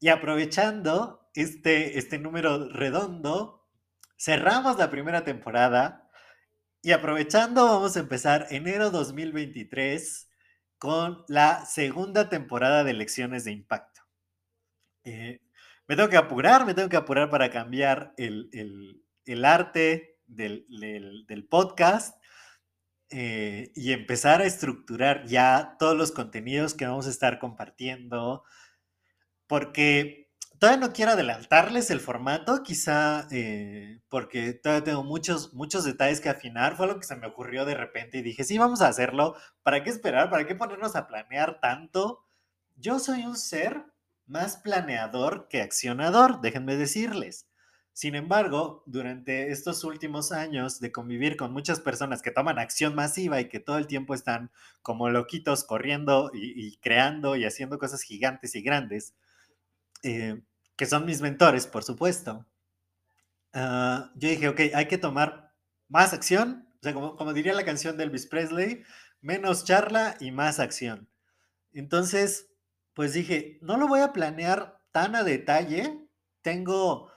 Y 0.00 0.08
aprovechando 0.08 1.28
este, 1.34 1.98
este 1.98 2.18
número 2.18 2.68
redondo, 2.68 3.66
cerramos 4.16 4.78
la 4.78 4.90
primera 4.90 5.24
temporada 5.24 6.08
y 6.82 6.92
aprovechando 6.92 7.64
vamos 7.64 7.96
a 7.96 8.00
empezar 8.00 8.46
enero 8.50 8.90
2023 8.90 10.28
con 10.78 11.24
la 11.26 11.66
segunda 11.66 12.28
temporada 12.28 12.84
de 12.84 12.94
Lecciones 12.94 13.44
de 13.44 13.52
Impacto. 13.52 14.02
Eh, 15.04 15.40
me 15.88 15.96
tengo 15.96 16.10
que 16.10 16.18
apurar, 16.18 16.66
me 16.66 16.74
tengo 16.74 16.90
que 16.90 16.96
apurar 16.96 17.30
para 17.30 17.50
cambiar 17.50 18.12
el, 18.18 18.50
el, 18.52 19.02
el 19.24 19.44
arte 19.44 20.18
del, 20.26 20.66
del, 21.26 21.48
podcast 21.48 22.22
eh, 23.10 23.72
y 23.74 23.92
empezar 23.92 24.42
a 24.42 24.46
estructurar 24.46 25.26
ya 25.26 25.76
todos 25.78 25.96
los 25.96 26.12
contenidos 26.12 26.74
que 26.74 26.86
vamos 26.86 27.06
a 27.06 27.10
estar 27.10 27.38
compartiendo, 27.38 28.44
porque 29.46 30.30
todavía 30.58 30.86
no 30.86 30.92
quiero 30.92 31.12
adelantarles 31.12 31.90
el 31.90 32.00
formato, 32.00 32.62
quizá 32.62 33.26
eh, 33.30 34.02
porque 34.10 34.52
todavía 34.52 34.84
tengo 34.84 35.04
muchos, 35.04 35.54
muchos 35.54 35.84
detalles 35.84 36.20
que 36.20 36.28
afinar, 36.28 36.76
fue 36.76 36.86
lo 36.86 37.00
que 37.00 37.06
se 37.06 37.16
me 37.16 37.26
ocurrió 37.26 37.64
de 37.64 37.74
repente 37.74 38.18
y 38.18 38.22
dije, 38.22 38.44
sí, 38.44 38.58
vamos 38.58 38.82
a 38.82 38.88
hacerlo, 38.88 39.36
¿para 39.62 39.82
qué 39.82 39.88
esperar? 39.88 40.28
¿Para 40.28 40.46
qué 40.46 40.54
ponernos 40.54 40.96
a 40.96 41.06
planear 41.06 41.60
tanto? 41.60 42.26
Yo 42.76 42.98
soy 42.98 43.24
un 43.24 43.38
ser 43.38 43.86
más 44.28 44.58
planeador 44.58 45.48
que 45.48 45.62
accionador, 45.62 46.40
déjenme 46.40 46.76
decirles. 46.76 47.48
Sin 47.98 48.14
embargo, 48.14 48.84
durante 48.86 49.50
estos 49.50 49.82
últimos 49.82 50.30
años 50.30 50.78
de 50.78 50.92
convivir 50.92 51.36
con 51.36 51.52
muchas 51.52 51.80
personas 51.80 52.22
que 52.22 52.30
toman 52.30 52.60
acción 52.60 52.94
masiva 52.94 53.40
y 53.40 53.48
que 53.48 53.58
todo 53.58 53.76
el 53.76 53.88
tiempo 53.88 54.14
están 54.14 54.52
como 54.82 55.10
loquitos 55.10 55.64
corriendo 55.64 56.30
y, 56.32 56.76
creando 56.76 57.34
y 57.34 57.44
haciendo 57.44 57.76
cosas 57.76 58.02
gigantes 58.02 58.54
y 58.54 58.62
grandes, 58.62 59.14
eh, 60.04 60.40
que 60.76 60.86
son 60.86 61.06
mis 61.06 61.20
mentores, 61.20 61.66
por 61.66 61.82
supuesto, 61.82 62.46
uh, 63.54 64.06
yo 64.14 64.28
dije, 64.28 64.48
ok, 64.48 64.60
hay 64.74 64.86
que 64.86 64.98
tomar 64.98 65.52
más 65.88 66.12
acción, 66.12 66.68
o 66.76 66.82
sea, 66.84 66.94
como, 66.94 67.16
como 67.16 67.32
diría 67.32 67.52
la 67.52 67.64
canción 67.64 67.96
de 67.96 68.04
Elvis 68.04 68.26
Presley, 68.26 68.84
menos 69.20 69.64
charla 69.64 70.16
y 70.20 70.30
más 70.30 70.60
acción. 70.60 71.08
Entonces, 71.72 72.48
pues 72.98 73.12
dije, 73.12 73.60
no 73.62 73.76
lo 73.76 73.86
voy 73.86 74.00
a 74.00 74.12
planear 74.12 74.82
tan 74.90 75.14
a 75.14 75.22
detalle. 75.22 76.04
Tengo 76.42 77.12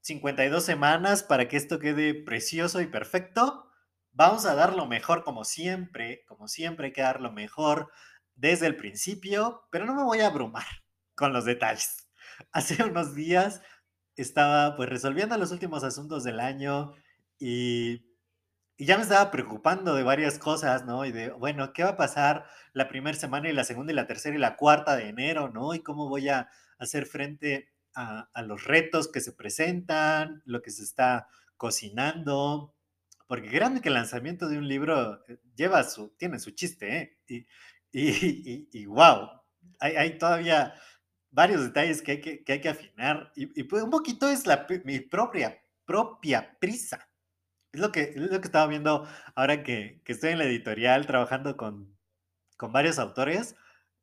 52 0.00 0.64
semanas 0.64 1.22
para 1.22 1.48
que 1.48 1.58
esto 1.58 1.78
quede 1.78 2.14
precioso 2.14 2.80
y 2.80 2.86
perfecto. 2.86 3.70
Vamos 4.12 4.46
a 4.46 4.54
dar 4.54 4.74
lo 4.74 4.86
mejor 4.86 5.24
como 5.24 5.44
siempre, 5.44 6.24
como 6.26 6.48
siempre 6.48 6.86
hay 6.86 6.92
que 6.94 7.02
dar 7.02 7.20
lo 7.20 7.30
mejor 7.30 7.92
desde 8.36 8.68
el 8.68 8.76
principio, 8.76 9.68
pero 9.70 9.84
no 9.84 9.94
me 9.94 10.02
voy 10.02 10.20
a 10.20 10.28
abrumar 10.28 10.64
con 11.14 11.34
los 11.34 11.44
detalles. 11.44 12.08
Hace 12.52 12.82
unos 12.82 13.14
días 13.14 13.60
estaba 14.16 14.76
pues 14.76 14.88
resolviendo 14.88 15.36
los 15.36 15.52
últimos 15.52 15.84
asuntos 15.84 16.24
del 16.24 16.40
año 16.40 16.94
y 17.38 18.07
y 18.80 18.86
ya 18.86 18.96
me 18.96 19.02
estaba 19.02 19.32
preocupando 19.32 19.96
de 19.96 20.04
varias 20.04 20.38
cosas, 20.38 20.84
¿no? 20.86 21.04
Y 21.04 21.10
de, 21.10 21.30
bueno, 21.30 21.72
¿qué 21.72 21.82
va 21.82 21.90
a 21.90 21.96
pasar 21.96 22.46
la 22.72 22.88
primera 22.88 23.18
semana 23.18 23.48
y 23.48 23.52
la 23.52 23.64
segunda 23.64 23.92
y 23.92 23.96
la 23.96 24.06
tercera 24.06 24.36
y 24.36 24.38
la 24.38 24.56
cuarta 24.56 24.96
de 24.96 25.08
enero, 25.08 25.50
¿no? 25.50 25.74
Y 25.74 25.80
cómo 25.80 26.08
voy 26.08 26.28
a 26.28 26.48
hacer 26.78 27.06
frente 27.06 27.72
a, 27.96 28.28
los 28.42 28.62
retos 28.62 29.08
que 29.08 29.20
se 29.20 29.32
presentan, 29.32 30.42
lo 30.44 30.62
que 30.62 30.70
se 30.70 30.84
está 30.84 31.26
cocinando. 31.56 32.76
Porque 33.26 33.48
grande 33.48 33.80
que 33.80 33.88
el 33.88 33.94
lanzamiento 33.94 34.48
de 34.48 34.58
un 34.58 34.68
libro 34.68 35.24
eh, 35.26 35.40
lleva 35.56 35.82
su, 35.82 36.10
tiene 36.16 36.38
su 36.38 36.52
chiste, 36.52 36.96
¿eh? 36.98 37.18
Y, 37.26 37.36
y, 37.90 38.10
y, 38.52 38.68
y 38.72 38.86
wow, 38.86 39.28
hay, 39.80 40.18
todavía 40.18 40.72
varios 41.30 41.64
detalles 41.64 42.00
que 42.00 42.12
hay 42.12 42.20
que, 42.20 42.44
que, 42.44 42.52
hay 42.52 42.60
que 42.60 42.68
afinar. 42.68 43.32
Y, 43.34 43.64
pues 43.64 43.82
un 43.82 43.90
poquito 43.90 44.30
es 44.30 44.46
la, 44.46 44.68
mi 44.84 45.00
propia, 45.00 45.60
propia 45.84 46.56
prisa 46.60 47.07
es 47.72 47.80
lo 47.80 47.92
que, 47.92 48.02
es 48.02 48.16
lo 48.16 48.40
que 48.40 48.46
estaba 48.46 48.66
viendo 48.66 49.06
ahora 49.34 49.62
que, 49.62 50.00
que 50.04 50.12
estoy 50.12 50.30
en 50.30 50.38
la 50.38 50.44
editorial 50.44 51.06
trabajando 51.06 51.56
con, 51.56 51.96
con 52.56 52.72
varios 52.72 52.98
autores. 52.98 53.56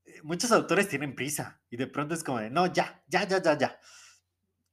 Eh, 0.05 0.21
muchos 0.23 0.51
autores 0.51 0.89
tienen 0.89 1.15
prisa 1.15 1.61
y 1.69 1.77
de 1.77 1.87
pronto 1.87 2.13
es 2.15 2.23
como 2.23 2.39
de, 2.39 2.49
no, 2.49 2.71
ya, 2.71 3.03
ya, 3.07 3.27
ya, 3.27 3.41
ya, 3.41 3.57
ya. 3.57 3.79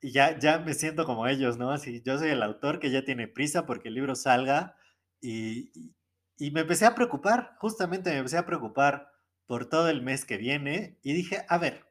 Y 0.01 0.13
ya, 0.13 0.39
ya 0.39 0.59
me 0.59 0.75
siento 0.75 1.05
como 1.07 1.27
ellos, 1.29 1.59
¿no? 1.59 1.71
Así, 1.71 2.03
yo 2.05 2.19
soy 2.19 2.31
el 2.31 2.43
autor 2.43 2.81
que 2.81 2.91
ya 2.91 3.05
tiene 3.05 3.29
prisa 3.29 3.67
porque 3.67 3.89
el 3.89 3.95
libro 3.95 4.15
salga 4.15 4.77
y, 5.21 5.71
y, 5.79 5.95
y 6.37 6.51
me 6.51 6.63
empecé 6.63 6.87
a 6.87 6.95
preocupar, 6.95 7.55
justamente 7.59 8.11
me 8.11 8.19
empecé 8.19 8.39
a 8.39 8.47
preocupar 8.47 9.13
por 9.47 9.69
todo 9.69 9.89
el 9.89 10.03
mes 10.03 10.25
que 10.25 10.39
viene 10.39 10.99
y 11.03 11.13
dije, 11.13 11.45
a 11.49 11.59
ver, 11.59 11.87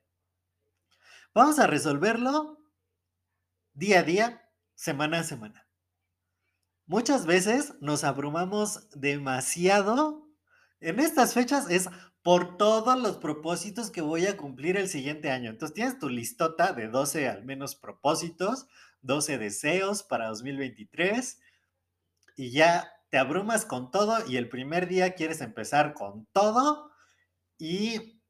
vamos 1.33 1.59
a 1.59 1.67
resolverlo 1.67 2.59
día 3.73 3.99
a 3.99 4.03
día, 4.03 4.49
semana 4.75 5.19
a 5.19 5.23
semana. 5.23 5.70
Muchas 6.85 7.25
veces 7.25 7.73
nos 7.79 8.03
abrumamos 8.03 8.89
demasiado. 8.91 10.27
En 10.79 10.99
estas 10.99 11.33
fechas 11.33 11.69
es 11.69 11.89
por 12.23 12.57
todos 12.57 12.99
los 12.99 13.17
propósitos 13.17 13.89
que 13.89 14.01
voy 14.01 14.27
a 14.27 14.37
cumplir 14.37 14.77
el 14.77 14.89
siguiente 14.89 15.31
año. 15.31 15.49
Entonces 15.49 15.75
tienes 15.75 15.99
tu 15.99 16.09
listota 16.09 16.73
de 16.73 16.87
12 16.87 17.27
al 17.27 17.43
menos 17.45 17.75
propósitos, 17.75 18.67
12 19.01 19.37
deseos 19.37 20.03
para 20.03 20.27
2023 20.27 21.39
y 22.35 22.51
ya 22.51 22.91
te 23.09 23.17
abrumas 23.17 23.65
con 23.65 23.91
todo 23.91 24.25
y 24.27 24.37
el 24.37 24.49
primer 24.49 24.87
día 24.87 25.15
quieres 25.15 25.41
empezar 25.41 25.93
con 25.93 26.27
todo 26.31 26.91
y 27.57 28.21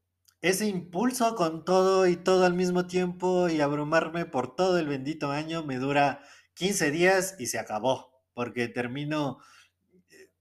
ese 0.41 0.65
impulso 0.65 1.35
con 1.35 1.65
todo 1.65 2.07
y 2.07 2.15
todo 2.15 2.45
al 2.45 2.55
mismo 2.55 2.87
tiempo 2.87 3.47
y 3.47 3.61
abrumarme 3.61 4.25
por 4.25 4.55
todo 4.55 4.79
el 4.79 4.87
bendito 4.87 5.31
año 5.31 5.63
me 5.63 5.77
dura 5.77 6.23
15 6.55 6.91
días 6.91 7.35
y 7.37 7.45
se 7.45 7.59
acabó, 7.59 8.10
porque 8.33 8.67
termino, 8.67 9.39
eh, 10.09 10.31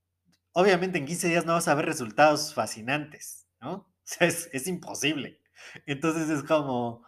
obviamente 0.53 0.99
en 0.99 1.07
15 1.07 1.29
días 1.29 1.47
no 1.47 1.55
vas 1.55 1.69
a 1.69 1.75
ver 1.75 1.87
resultados 1.87 2.55
fascinantes, 2.55 3.47
¿no? 3.61 3.93
es, 4.21 4.49
es 4.53 4.67
imposible. 4.67 5.41
Entonces 5.87 6.31
es 6.31 6.43
como, 6.45 7.07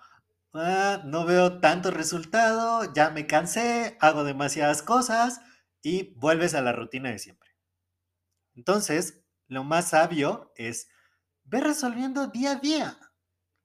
ah, 0.54 1.02
no 1.04 1.24
veo 1.26 1.60
tanto 1.60 1.90
resultado, 1.90 2.92
ya 2.94 3.10
me 3.10 3.26
cansé, 3.26 3.96
hago 4.00 4.24
demasiadas 4.24 4.82
cosas 4.82 5.40
y 5.82 6.14
vuelves 6.14 6.54
a 6.54 6.62
la 6.62 6.72
rutina 6.72 7.10
de 7.10 7.18
siempre. 7.18 7.50
Entonces, 8.54 9.24
lo 9.48 9.64
más 9.64 9.90
sabio 9.90 10.52
es 10.56 10.88
ver 11.44 11.64
resolviendo 11.64 12.28
día 12.28 12.52
a 12.52 12.56
día. 12.56 12.98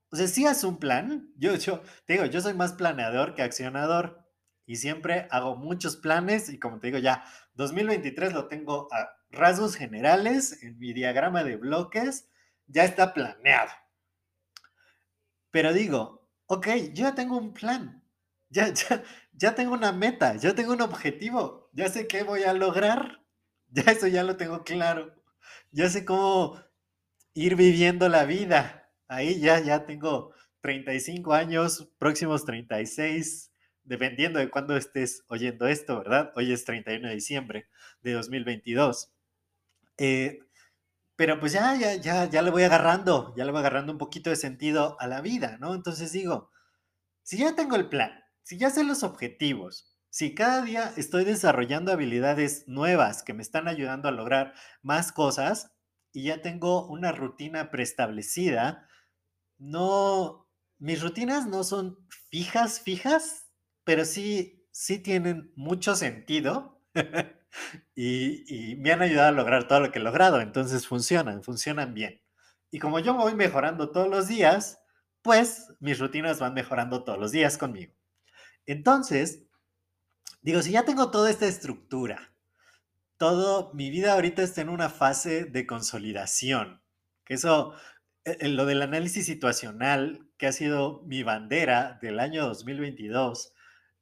O 0.10 0.16
sea, 0.16 0.28
si 0.28 0.46
haces 0.46 0.64
un 0.64 0.80
plan, 0.80 1.34
yo, 1.38 1.56
yo 1.56 1.82
te 2.06 2.14
digo, 2.14 2.26
yo 2.26 2.42
soy 2.42 2.54
más 2.54 2.74
planeador 2.74 3.36
que 3.36 3.42
accionador 3.44 4.27
y 4.68 4.76
siempre 4.76 5.28
hago 5.32 5.56
muchos 5.56 5.96
planes 5.96 6.50
y 6.50 6.60
como 6.60 6.80
te 6.80 6.88
digo, 6.88 7.00
ya 7.00 7.24
2023 7.56 8.34
lo 8.34 8.48
tengo 8.48 8.90
a 8.92 9.10
rasgos 9.32 9.76
generales 9.76 10.62
en 10.62 10.78
mi 10.78 10.94
diagrama 10.94 11.44
de 11.44 11.56
bloques, 11.56 12.30
ya 12.68 12.84
está 12.84 13.14
planeado. 13.14 13.72
Pero 15.52 15.74
digo, 15.74 16.30
ok, 16.48 16.68
yo 16.94 17.06
ya 17.06 17.16
tengo 17.16 17.38
un 17.38 17.54
plan, 17.54 18.04
ya, 18.50 18.68
ya, 18.74 19.04
ya 19.32 19.56
tengo 19.56 19.74
una 19.74 19.94
meta, 19.94 20.36
ya 20.36 20.54
tengo 20.54 20.74
un 20.74 20.82
objetivo, 20.82 21.70
ya 21.72 21.88
sé 21.88 22.06
qué 22.06 22.24
voy 22.24 22.44
a 22.44 22.54
lograr, 22.54 23.24
ya 23.70 23.84
eso 23.84 24.08
ya 24.08 24.24
lo 24.24 24.36
tengo 24.36 24.66
claro, 24.66 25.16
ya 25.72 25.90
sé 25.90 26.04
cómo 26.04 26.62
ir 27.34 27.56
viviendo 27.56 28.10
la 28.10 28.26
vida. 28.26 28.92
Ahí 29.08 29.40
ya, 29.40 29.62
ya 29.62 29.86
tengo 29.86 30.34
35 30.60 31.34
años, 31.34 31.90
próximos 31.98 32.44
36, 32.44 33.54
dependiendo 33.88 34.40
de 34.40 34.50
cuándo 34.50 34.76
estés 34.76 35.24
oyendo 35.30 35.68
esto, 35.68 35.98
¿verdad? 35.98 36.32
Hoy 36.36 36.52
es 36.52 36.66
31 36.66 37.08
de 37.08 37.16
diciembre 37.16 37.68
de 38.02 38.14
2022. 38.14 39.12
Eh, 39.98 40.40
pero 41.16 41.40
pues 41.40 41.54
ya, 41.54 41.76
ya, 41.76 41.96
ya, 41.96 42.30
ya 42.30 42.42
le 42.42 42.52
voy 42.52 42.64
agarrando, 42.64 43.34
ya 43.36 43.46
le 43.46 43.52
voy 43.52 43.60
agarrando 43.60 43.92
un 43.92 43.98
poquito 43.98 44.30
de 44.30 44.36
sentido 44.36 44.98
a 45.00 45.08
la 45.08 45.22
vida, 45.22 45.58
¿no? 45.60 45.74
Entonces 45.74 46.12
digo, 46.12 46.52
si 47.24 47.38
ya 47.38 47.56
tengo 47.56 47.76
el 47.76 47.90
plan, 47.90 48.24
si 48.44 48.58
ya 48.58 48.70
sé 48.70 48.84
los 48.84 49.04
objetivos, 49.04 49.98
si 50.10 50.36
cada 50.36 50.62
día 50.62 50.94
estoy 50.98 51.24
desarrollando 51.24 51.92
habilidades 51.92 52.68
nuevas 52.68 53.24
que 53.24 53.34
me 53.34 53.42
están 53.42 53.68
ayudando 53.68 54.08
a 54.10 54.12
lograr 54.12 54.54
más 54.82 55.12
cosas 55.12 55.72
y 56.12 56.24
ya 56.24 56.42
tengo 56.42 56.88
una 56.88 57.12
rutina 57.12 57.72
preestablecida, 57.72 58.88
no, 59.58 60.48
mis 60.78 61.02
rutinas 61.02 61.48
no 61.48 61.64
son 61.64 61.98
fijas, 62.30 62.80
fijas, 62.82 63.47
pero 63.88 64.04
sí, 64.04 64.68
sí 64.70 65.00
tienen 65.00 65.54
mucho 65.56 65.96
sentido 65.96 66.84
y, 67.96 68.74
y 68.74 68.76
me 68.76 68.92
han 68.92 69.02
ayudado 69.02 69.30
a 69.30 69.32
lograr 69.32 69.66
todo 69.66 69.80
lo 69.80 69.92
que 69.94 70.00
he 70.00 70.02
logrado. 70.02 70.42
Entonces 70.42 70.86
funcionan, 70.86 71.42
funcionan 71.42 71.94
bien. 71.94 72.22
Y 72.70 72.80
como 72.80 73.00
yo 73.00 73.14
voy 73.14 73.34
mejorando 73.34 73.90
todos 73.92 74.10
los 74.10 74.28
días, 74.28 74.82
pues 75.22 75.74
mis 75.80 76.00
rutinas 76.00 76.40
van 76.40 76.54
mejorando 76.54 77.06
todos 77.06 77.18
los 77.18 77.32
días 77.32 77.58
conmigo. 77.58 77.94
Entonces, 78.66 79.46
digo, 80.42 80.62
si 80.62 80.72
ya 80.72 80.84
tengo 80.84 81.10
toda 81.10 81.30
esta 81.30 81.48
estructura, 81.48 82.34
todo, 83.16 83.72
mi 83.74 83.90
vida 83.90 84.16
ahorita 84.16 84.44
está 84.44 84.60
en 84.60 84.68
una 84.68 84.90
fase 84.90 85.46
de 85.46 85.66
consolidación, 85.66 86.82
que 87.24 87.36
eso, 87.36 87.74
eh, 88.26 88.36
eh, 88.42 88.50
lo 88.50 88.66
del 88.66 88.82
análisis 88.82 89.26
situacional, 89.26 90.28
que 90.38 90.48
ha 90.48 90.52
sido 90.52 91.04
mi 91.06 91.24
bandera 91.24 92.00
del 92.02 92.20
año 92.20 92.46
2022, 92.48 93.54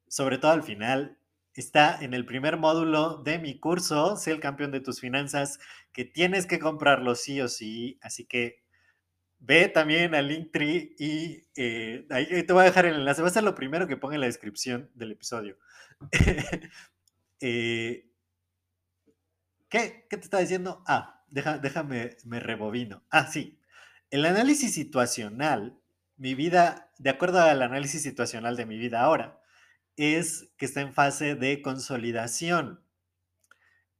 sobre 0.08 0.38
todo 0.38 0.52
al 0.52 0.62
final, 0.62 1.18
está 1.54 1.98
en 2.02 2.14
el 2.14 2.26
primer 2.26 2.56
módulo 2.58 3.22
de 3.22 3.38
mi 3.38 3.58
curso, 3.58 4.16
Sé 4.16 4.32
el 4.32 4.40
campeón 4.40 4.72
de 4.72 4.80
tus 4.80 5.00
finanzas, 5.00 5.58
que 5.92 6.04
tienes 6.04 6.46
que 6.46 6.58
comprarlo 6.58 7.14
sí 7.14 7.40
o 7.40 7.48
sí, 7.48 7.98
así 8.02 8.26
que 8.26 8.62
ve 9.38 9.68
también 9.68 10.14
al 10.14 10.28
Linktree 10.28 10.94
y 10.98 11.46
eh, 11.56 12.06
ahí 12.10 12.42
te 12.42 12.52
voy 12.52 12.62
a 12.62 12.66
dejar 12.66 12.86
el 12.86 12.96
enlace, 12.96 13.22
va 13.22 13.28
a 13.28 13.30
ser 13.30 13.44
lo 13.44 13.54
primero 13.54 13.86
que 13.86 13.96
ponga 13.96 14.14
en 14.14 14.20
la 14.20 14.26
descripción 14.26 14.90
del 14.94 15.12
episodio. 15.12 15.58
eh, 17.40 18.10
¿Qué? 19.68 20.06
¿Qué 20.08 20.16
te 20.16 20.24
estaba 20.24 20.40
diciendo? 20.40 20.82
Ah, 20.86 21.24
déjame, 21.28 22.16
me 22.24 22.40
rebobino. 22.40 23.04
Ah, 23.10 23.26
sí. 23.26 23.58
El 24.10 24.24
análisis 24.24 24.72
situacional, 24.72 25.78
mi 26.16 26.34
vida, 26.34 26.92
de 26.98 27.10
acuerdo 27.10 27.40
al 27.40 27.62
análisis 27.62 28.02
situacional 28.02 28.56
de 28.56 28.66
mi 28.66 28.78
vida 28.78 29.00
ahora, 29.00 29.40
es 29.96 30.48
que 30.56 30.66
está 30.66 30.80
en 30.80 30.94
fase 30.94 31.34
de 31.34 31.62
consolidación. 31.62 32.84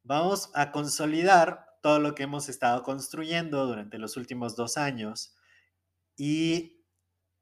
Vamos 0.02 0.50
a 0.54 0.72
consolidar 0.72 1.66
todo 1.82 1.98
lo 1.98 2.14
que 2.14 2.24
hemos 2.24 2.48
estado 2.48 2.82
construyendo 2.82 3.66
durante 3.66 3.98
los 3.98 4.16
últimos 4.16 4.56
dos 4.56 4.76
años 4.76 5.34
y 6.16 6.84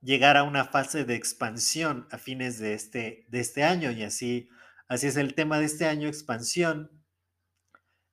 llegar 0.00 0.36
a 0.36 0.42
una 0.42 0.64
fase 0.64 1.04
de 1.04 1.14
expansión 1.14 2.06
a 2.10 2.18
fines 2.18 2.58
de 2.58 2.74
este, 2.74 3.26
de 3.28 3.40
este 3.40 3.64
año. 3.64 3.90
Y 3.90 4.02
así, 4.02 4.48
así 4.88 5.06
es 5.06 5.16
el 5.16 5.34
tema 5.34 5.58
de 5.58 5.66
este 5.66 5.86
año, 5.86 6.08
expansión 6.08 7.04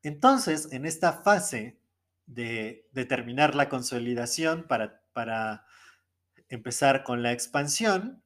entonces, 0.04 0.70
en 0.72 0.86
esta 0.86 1.14
fase 1.14 1.80
de, 2.26 2.90
terminar 3.08 3.56
la 3.56 3.70
consolidación 3.70 4.64
para, 4.68 5.04
para, 5.14 5.66
empezar 6.50 7.04
con 7.04 7.24
la 7.24 7.32
expansión, 7.32 8.24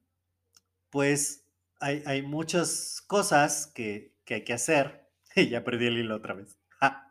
pues 0.90 1.45
hay, 1.80 2.22
muchas 2.22 3.02
cosas 3.06 3.66
que, 3.74 4.14
hay 4.28 4.44
que 4.44 4.52
hacer. 4.52 5.06
Y 5.36 5.50
ya 5.50 5.62
perdí 5.64 5.86
el 5.86 5.98
hilo 5.98 6.16
otra 6.16 6.34
vez. 6.34 6.58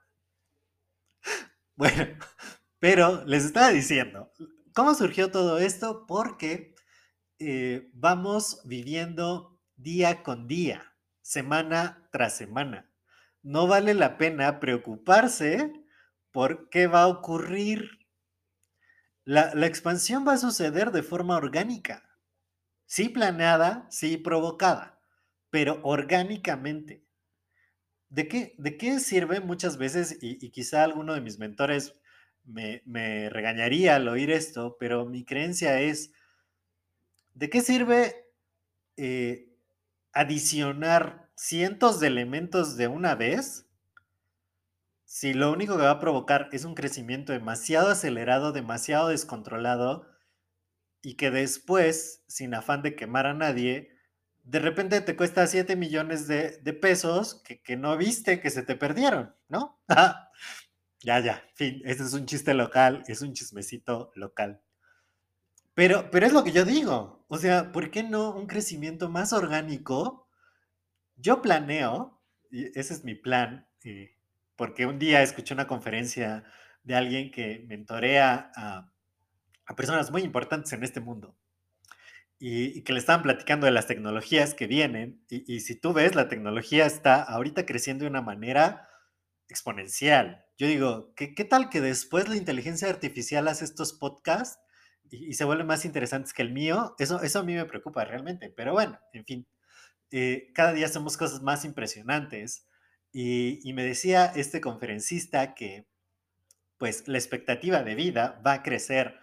Bueno, 1.77 2.07
pero 2.79 3.25
les 3.25 3.43
estaba 3.43 3.69
diciendo, 3.69 4.31
¿cómo 4.73 4.93
surgió 4.93 5.29
todo 5.29 5.57
esto? 5.57 6.05
Porque 6.07 6.73
eh, 7.37 7.89
vamos 7.93 8.61
viviendo 8.63 9.59
día 9.75 10.23
con 10.23 10.47
día, 10.47 10.95
semana 11.21 12.07
tras 12.11 12.37
semana 12.37 12.89
no 13.45 13.67
vale 13.67 13.93
la 13.93 14.17
pena 14.17 14.59
preocuparse 14.59 15.71
por 16.31 16.67
qué 16.69 16.87
va 16.87 17.03
a 17.03 17.07
ocurrir. 17.07 17.99
La, 19.23 19.51
expansión 19.67 20.27
va 20.27 20.33
a 20.33 20.37
suceder 20.37 20.91
de 20.91 21.03
forma 21.03 21.37
orgánica, 21.37 22.04
sí 22.95 23.09
planeada, 23.09 23.87
sí 23.89 24.15
provocada, 24.15 25.01
pero 25.49 25.81
orgánicamente. 25.83 27.03
¿De 28.07 28.29
qué, 28.29 28.55
de 28.57 28.77
qué 28.77 29.01
sirve 29.01 29.41
muchas 29.41 29.77
veces, 29.77 30.17
y, 30.21 30.49
quizá 30.51 30.85
alguno 30.85 31.13
de 31.13 31.19
mis 31.19 31.37
mentores 31.37 31.93
me, 32.45 32.81
regañaría 33.29 33.97
al 33.97 34.07
oír 34.07 34.31
esto, 34.31 34.77
pero 34.79 35.05
mi 35.05 35.25
creencia 35.25 35.81
es, 35.81 36.13
¿de 37.33 37.49
qué 37.49 37.59
sirve 37.59 38.29
eh, 38.95 39.53
adicionar 40.13 41.29
cientos 41.35 41.99
de 41.99 42.07
elementos 42.07 42.77
de 42.77 42.87
una 42.87 43.13
vez, 43.15 43.67
si 45.03 45.33
lo 45.33 45.51
único 45.51 45.75
que 45.75 45.83
va 45.83 45.91
a 45.91 45.99
provocar 45.99 46.47
es 46.53 46.63
un 46.63 46.75
crecimiento 46.75 47.33
demasiado 47.33 47.89
acelerado, 47.89 48.53
demasiado 48.53 49.09
descontrolado, 49.09 50.14
y 51.05 51.15
que 51.17 51.29
después, 51.29 52.23
sin 52.27 52.55
afán 52.55 52.81
de 52.81 52.95
quemar 52.95 53.27
a 53.27 53.35
nadie, 53.35 53.95
de 54.43 54.57
repente 54.57 54.99
te 55.01 55.15
cuesta 55.15 55.45
7 55.45 55.75
millones 55.75 56.27
de, 56.27 56.59
pesos 56.73 57.43
que, 57.43 57.77
no 57.77 57.95
viste 57.95 58.39
que 58.41 58.49
se 58.49 58.63
te 58.63 58.75
perdieron, 58.75 59.35
¿no? 59.47 59.79
ya, 61.03 61.19
ya, 61.19 61.43
fin, 61.53 61.79
este 61.85 62.03
es 62.03 62.13
un 62.13 62.25
chiste 62.25 62.55
local, 62.55 63.03
es 63.07 63.21
un 63.21 63.33
chismecito 63.33 64.11
local. 64.15 64.63
Pero, 65.75 66.09
pero 66.09 66.25
es 66.25 66.33
lo 66.33 66.43
que 66.43 66.51
yo 66.51 66.65
digo, 66.65 67.23
o 67.27 67.37
sea, 67.37 67.71
¿por 67.71 67.91
qué 67.91 68.01
no 68.01 68.31
un 68.31 68.47
crecimiento 68.47 69.07
más 69.07 69.31
orgánico 69.31 70.27
yo 71.17 71.41
planeo, 71.43 72.19
y 72.49 72.77
ese 72.77 72.95
es 72.95 73.03
mi 73.03 73.13
plan, 73.13 73.67
eh, 73.83 74.17
porque 74.55 74.87
un 74.87 74.97
día 74.97 75.21
escuché 75.21 75.53
una 75.53 75.67
conferencia 75.67 76.43
de 76.83 76.95
alguien 76.95 77.29
que 77.29 77.63
mentorea 77.67 78.51
a, 78.55 78.91
personas 79.73 80.11
muy 80.11 80.21
importantes 80.21 80.73
en 80.73 80.83
este 80.83 80.99
mundo 80.99 81.35
y, 82.39 82.83
que 82.83 82.93
le 82.93 82.99
estaban 82.99 83.23
platicando 83.23 83.65
de 83.65 83.71
las 83.71 83.87
tecnologías 83.87 84.53
que 84.53 84.67
vienen. 84.67 85.23
Y, 85.29 85.61
si 85.61 85.75
tú 85.75 85.93
ves, 85.93 86.15
la 86.15 86.27
tecnología 86.27 86.85
está 86.85 87.21
ahorita 87.23 87.65
creciendo 87.65 88.03
de 88.03 88.09
una 88.09 88.21
manera 88.21 88.89
exponencial. 89.47 90.45
Yo 90.57 90.67
digo, 90.67 91.13
¿qué, 91.15 91.33
qué 91.33 91.45
tal 91.45 91.69
que 91.69 91.81
después 91.81 92.27
la 92.27 92.35
inteligencia 92.35 92.89
artificial 92.89 93.47
hace 93.47 93.65
estos 93.65 93.93
podcasts 93.93 94.59
y, 95.09 95.33
se 95.33 95.45
vuelven 95.45 95.67
más 95.67 95.85
interesantes 95.85 96.33
que 96.33 96.41
el 96.41 96.51
mío? 96.51 96.95
Eso, 96.99 97.21
eso 97.21 97.39
a 97.39 97.43
mí 97.43 97.53
me 97.55 97.65
preocupa 97.65 98.05
realmente. 98.05 98.49
Pero 98.49 98.73
bueno, 98.73 98.99
en 99.13 99.25
fin. 99.25 99.47
Eh, 100.11 100.51
cada 100.53 100.73
día 100.73 100.85
hacemos 100.85 101.17
cosas 101.17 101.41
más 101.41 101.65
impresionantes. 101.65 102.67
Y, 103.11 103.71
me 103.73 103.85
decía 103.85 104.25
este 104.35 104.59
conferencista 104.59 105.55
que 105.55 105.87
pues 106.77 107.07
la 107.07 107.17
expectativa 107.17 107.81
de 107.81 107.95
vida 107.95 108.41
va 108.45 108.53
a 108.53 108.63
crecer 108.63 109.17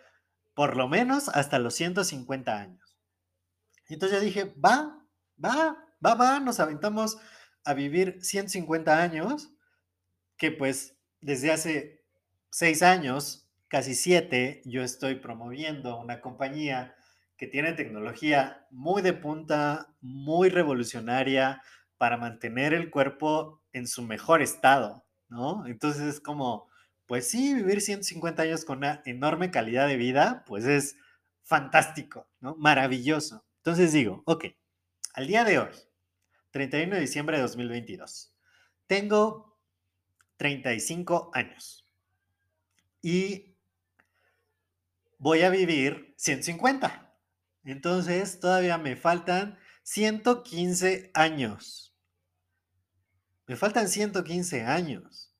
por 0.54 0.76
lo 0.76 0.88
menos 0.88 1.28
hasta 1.28 1.58
los 1.58 1.74
150 1.74 2.58
años. 2.58 2.96
Entonces 3.88 4.18
yo 4.18 4.24
dije, 4.24 4.54
va, 4.64 5.04
va, 5.42 5.76
va, 6.04 6.14
va, 6.14 6.40
nos 6.40 6.60
aventamos 6.60 7.18
a 7.64 7.74
vivir 7.74 8.18
150 8.22 9.02
años, 9.02 9.52
que 10.36 10.50
pues 10.50 10.96
desde 11.20 11.52
hace 11.52 12.04
seis 12.50 12.82
años, 12.82 13.48
casi 13.68 13.94
siete, 13.94 14.62
yo 14.64 14.82
estoy 14.82 15.16
promoviendo 15.16 15.98
una 15.98 16.20
compañía 16.20 16.94
que 17.36 17.46
tiene 17.46 17.72
tecnología 17.72 18.66
muy 18.70 19.02
de 19.02 19.14
punta, 19.14 19.94
muy 20.00 20.48
revolucionaria 20.48 21.62
para 21.98 22.16
mantener 22.16 22.74
el 22.74 22.90
cuerpo 22.90 23.62
en 23.72 23.86
su 23.86 24.02
mejor 24.02 24.42
estado, 24.42 25.06
¿no? 25.28 25.66
Entonces 25.66 26.02
es 26.02 26.20
como, 26.20 26.68
pues 27.12 27.28
sí, 27.28 27.52
vivir 27.52 27.82
150 27.82 28.42
años 28.42 28.64
con 28.64 28.78
una 28.78 29.02
enorme 29.04 29.50
calidad 29.50 29.86
de 29.86 29.98
vida, 29.98 30.44
pues 30.46 30.64
es 30.64 30.96
fantástico, 31.42 32.26
¿no? 32.40 32.56
Maravilloso. 32.56 33.44
Entonces 33.58 33.92
digo, 33.92 34.22
ok, 34.24 34.46
al 35.12 35.26
día 35.26 35.44
de 35.44 35.58
hoy, 35.58 35.74
31 36.52 36.94
de 36.94 37.02
diciembre 37.02 37.36
de 37.36 37.42
2022, 37.42 38.34
tengo 38.86 39.60
35 40.38 41.32
años 41.34 41.86
y 43.02 43.58
voy 45.18 45.42
a 45.42 45.50
vivir 45.50 46.14
150. 46.16 47.14
Entonces, 47.64 48.40
todavía 48.40 48.78
me 48.78 48.96
faltan 48.96 49.58
115 49.82 51.10
años. 51.12 51.94
Me 53.46 53.56
faltan 53.56 53.90
115 53.90 54.62
años. 54.62 55.31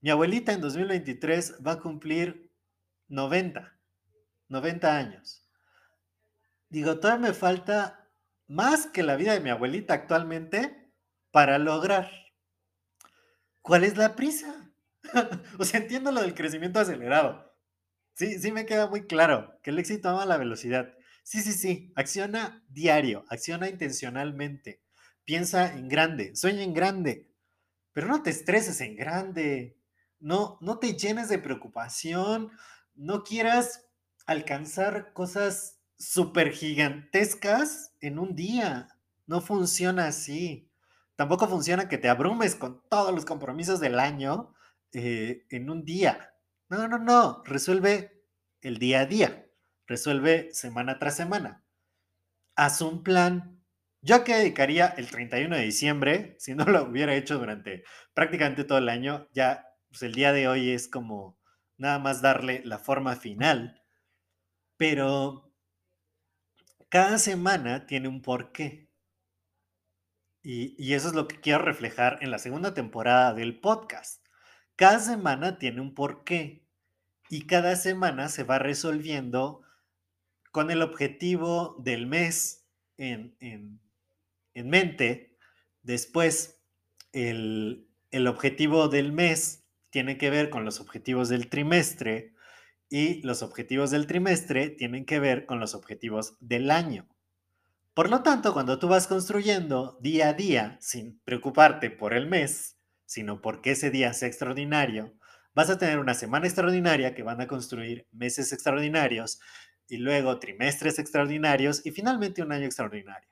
Mi 0.00 0.10
abuelita 0.10 0.52
en 0.52 0.60
2023 0.60 1.56
va 1.66 1.72
a 1.72 1.80
cumplir 1.80 2.52
90, 3.08 3.76
90 4.48 4.96
años. 4.96 5.48
Digo, 6.68 7.00
todavía 7.00 7.28
me 7.28 7.34
falta 7.34 8.08
más 8.46 8.86
que 8.86 9.02
la 9.02 9.16
vida 9.16 9.32
de 9.32 9.40
mi 9.40 9.50
abuelita 9.50 9.94
actualmente 9.94 10.92
para 11.30 11.58
lograr. 11.58 12.10
¿Cuál 13.60 13.84
es 13.84 13.96
la 13.96 14.14
prisa? 14.14 14.70
o 15.58 15.64
sea, 15.64 15.80
entiendo 15.80 16.12
lo 16.12 16.22
del 16.22 16.34
crecimiento 16.34 16.78
acelerado. 16.78 17.56
Sí, 18.14 18.38
sí 18.38 18.52
me 18.52 18.66
queda 18.66 18.88
muy 18.88 19.06
claro 19.06 19.58
que 19.62 19.70
el 19.70 19.78
éxito 19.78 20.08
ama 20.08 20.26
la 20.26 20.36
velocidad. 20.36 20.94
Sí, 21.24 21.40
sí, 21.42 21.52
sí. 21.52 21.92
Acciona 21.94 22.64
diario, 22.68 23.24
acciona 23.28 23.68
intencionalmente. 23.68 24.80
Piensa 25.24 25.72
en 25.72 25.88
grande, 25.88 26.34
sueña 26.36 26.62
en 26.62 26.72
grande, 26.72 27.28
pero 27.92 28.06
no 28.06 28.22
te 28.22 28.30
estreses 28.30 28.80
en 28.80 28.96
grande. 28.96 29.77
No, 30.20 30.58
no 30.60 30.78
te 30.78 30.94
llenes 30.94 31.28
de 31.28 31.38
preocupación. 31.38 32.50
No 32.94 33.22
quieras 33.22 33.86
alcanzar 34.26 35.12
cosas 35.12 35.80
súper 35.98 36.52
gigantescas 36.52 37.94
en 38.00 38.18
un 38.18 38.34
día. 38.34 38.88
No 39.26 39.40
funciona 39.40 40.06
así. 40.06 40.70
Tampoco 41.16 41.48
funciona 41.48 41.88
que 41.88 41.98
te 41.98 42.08
abrumes 42.08 42.54
con 42.54 42.82
todos 42.88 43.14
los 43.14 43.24
compromisos 43.24 43.80
del 43.80 43.98
año 43.98 44.54
eh, 44.92 45.46
en 45.50 45.70
un 45.70 45.84
día. 45.84 46.34
No, 46.68 46.88
no, 46.88 46.98
no. 46.98 47.42
Resuelve 47.44 48.24
el 48.60 48.78
día 48.78 49.00
a 49.00 49.06
día 49.06 49.48
resuelve 49.88 50.50
semana 50.52 50.98
tras 50.98 51.16
semana. 51.16 51.64
Haz 52.54 52.80
un 52.82 53.02
plan. 53.02 53.60
Yo 54.00 54.16
a 54.16 54.24
qué 54.24 54.36
dedicaría 54.36 54.86
el 54.86 55.10
31 55.10 55.56
de 55.56 55.62
diciembre, 55.62 56.36
si 56.38 56.54
no 56.54 56.64
lo 56.64 56.84
hubiera 56.84 57.14
hecho 57.14 57.38
durante 57.38 57.82
prácticamente 58.14 58.62
todo 58.62 58.78
el 58.78 58.88
año, 58.88 59.26
ya 59.32 59.66
pues 59.88 60.02
el 60.02 60.14
día 60.14 60.32
de 60.32 60.48
hoy 60.48 60.70
es 60.70 60.88
como 60.88 61.38
nada 61.76 61.98
más 61.98 62.22
darle 62.22 62.62
la 62.64 62.78
forma 62.78 63.16
final. 63.16 63.82
Pero 64.76 65.52
cada 66.88 67.18
semana 67.18 67.86
tiene 67.86 68.08
un 68.08 68.22
porqué. 68.22 68.88
Y, 70.42 70.74
y 70.78 70.94
eso 70.94 71.08
es 71.08 71.14
lo 71.14 71.28
que 71.28 71.40
quiero 71.40 71.60
reflejar 71.64 72.18
en 72.20 72.30
la 72.30 72.38
segunda 72.38 72.74
temporada 72.74 73.34
del 73.34 73.60
podcast. 73.60 74.24
Cada 74.76 75.00
semana 75.00 75.58
tiene 75.58 75.80
un 75.80 75.94
porqué 75.94 76.68
y 77.28 77.46
cada 77.46 77.76
semana 77.76 78.28
se 78.28 78.44
va 78.44 78.58
resolviendo 78.58 79.62
con 80.50 80.70
el 80.70 80.82
objetivo 80.82 81.76
del 81.78 82.06
mes 82.06 82.66
en, 82.96 83.36
mente. 84.54 85.36
Después, 85.82 86.62
el, 87.12 87.88
el 88.10 88.26
objetivo 88.26 88.88
del 88.88 89.12
mes 89.12 89.57
tiene 89.90 90.18
que 90.18 90.30
ver 90.30 90.50
con 90.50 90.64
los 90.64 90.80
objetivos 90.80 91.28
del 91.28 91.48
trimestre 91.48 92.34
y 92.88 93.22
los 93.22 93.42
objetivos 93.42 93.90
del 93.90 94.06
trimestre 94.06 94.70
tienen 94.70 95.04
que 95.04 95.20
ver 95.20 95.46
con 95.46 95.60
los 95.60 95.74
objetivos 95.74 96.36
del 96.40 96.70
año. 96.70 97.08
Por 97.94 98.10
lo 98.10 98.22
tanto, 98.22 98.52
cuando 98.52 98.78
tú 98.78 98.88
vas 98.88 99.06
construyendo 99.06 99.98
día 100.00 100.28
a 100.28 100.32
día, 100.32 100.78
sin 100.80 101.20
preocuparte 101.24 101.90
por 101.90 102.14
el 102.14 102.26
mes, 102.26 102.78
sino 103.04 103.40
porque 103.40 103.72
ese 103.72 103.90
día 103.90 104.12
sea 104.14 104.28
extraordinario, 104.28 105.14
vas 105.54 105.70
a 105.70 105.78
tener 105.78 105.98
una 105.98 106.14
semana 106.14 106.46
extraordinaria 106.46 107.14
que 107.14 107.24
van 107.24 107.40
a 107.40 107.48
construir 107.48 108.06
meses 108.12 108.52
extraordinarios 108.52 109.40
y 109.88 109.96
luego 109.96 110.38
trimestres 110.38 110.98
extraordinarios 110.98 111.84
y 111.84 111.90
finalmente 111.90 112.42
un 112.42 112.52
año 112.52 112.66
extraordinario. 112.66 113.28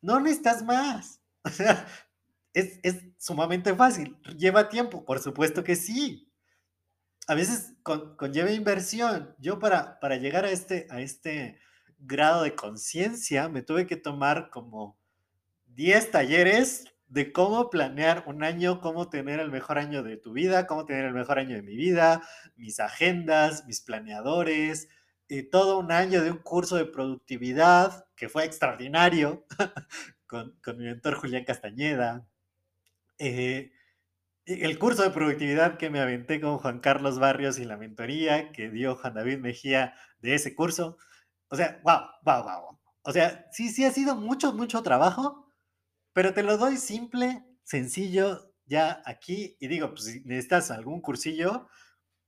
No 0.00 0.18
necesitas 0.18 0.64
más. 0.64 1.20
es, 2.58 3.04
sumamente 3.18 3.74
fácil. 3.74 4.16
¿Lleva 4.36 4.68
tiempo? 4.68 5.04
Por 5.04 5.20
supuesto 5.20 5.64
que 5.64 5.76
sí. 5.76 6.32
A 7.26 7.34
veces 7.34 7.74
conlleva 7.82 8.50
inversión. 8.50 9.34
Yo 9.38 9.58
para, 9.58 10.00
para 10.00 10.16
llegar 10.16 10.44
a 10.44 10.50
este, 10.50 10.86
a 10.90 11.00
este 11.00 11.58
grado 11.98 12.42
de 12.42 12.54
conciencia 12.54 13.48
me 13.48 13.62
tuve 13.62 13.86
que 13.86 13.96
tomar 13.96 14.50
como 14.50 14.98
10 15.74 16.10
talleres 16.10 16.84
de 17.08 17.32
cómo 17.32 17.70
planear 17.70 18.24
un 18.26 18.44
año, 18.44 18.80
cómo 18.80 19.08
tener 19.08 19.40
el 19.40 19.50
mejor 19.50 19.78
año 19.78 20.02
de 20.02 20.16
tu 20.16 20.32
vida, 20.32 20.66
cómo 20.66 20.84
tener 20.84 21.06
el 21.06 21.14
mejor 21.14 21.38
año 21.38 21.56
de 21.56 21.62
mi 21.62 21.74
vida, 21.76 22.22
mis 22.56 22.80
agendas, 22.80 23.64
mis 23.66 23.80
planeadores, 23.80 24.88
y 25.28 25.44
todo 25.44 25.78
un 25.78 25.92
año 25.92 26.22
de 26.22 26.30
un 26.30 26.38
curso 26.38 26.76
de 26.76 26.86
productividad 26.86 28.06
que 28.16 28.28
fue 28.28 28.44
extraordinario 28.44 29.46
con, 30.26 30.56
mi 30.76 30.84
mentor 30.84 31.14
Julián 31.14 31.44
Castañeda. 31.44 32.26
Eh, 33.18 33.72
el 34.46 34.78
curso 34.78 35.02
de 35.02 35.10
productividad 35.10 35.76
que 35.78 35.90
me 35.90 36.00
aventé 36.00 36.40
con 36.40 36.58
Juan 36.58 36.80
Carlos 36.80 37.18
Barrios 37.18 37.58
y 37.58 37.64
la 37.64 37.76
mentoría 37.76 38.52
que 38.52 38.70
dio 38.70 38.96
Juan 38.96 39.14
David 39.14 39.38
Mejía 39.38 39.94
de 40.20 40.34
ese 40.34 40.54
curso. 40.54 40.96
O 41.50 41.56
sea, 41.56 41.80
wow, 41.84 42.00
wow, 42.24 42.42
wow. 42.44 42.80
O 43.02 43.12
sea, 43.12 43.46
sí, 43.52 43.68
sí 43.70 43.84
ha 43.84 43.92
sido 43.92 44.16
mucho, 44.16 44.52
mucho 44.52 44.82
trabajo, 44.82 45.52
pero 46.12 46.34
te 46.34 46.42
lo 46.42 46.58
doy 46.58 46.76
simple, 46.78 47.44
sencillo, 47.64 48.54
ya 48.66 49.02
aquí. 49.06 49.56
Y 49.60 49.68
digo, 49.68 49.90
pues 49.90 50.04
si 50.04 50.20
necesitas 50.24 50.70
algún 50.70 51.00
cursillo, 51.00 51.68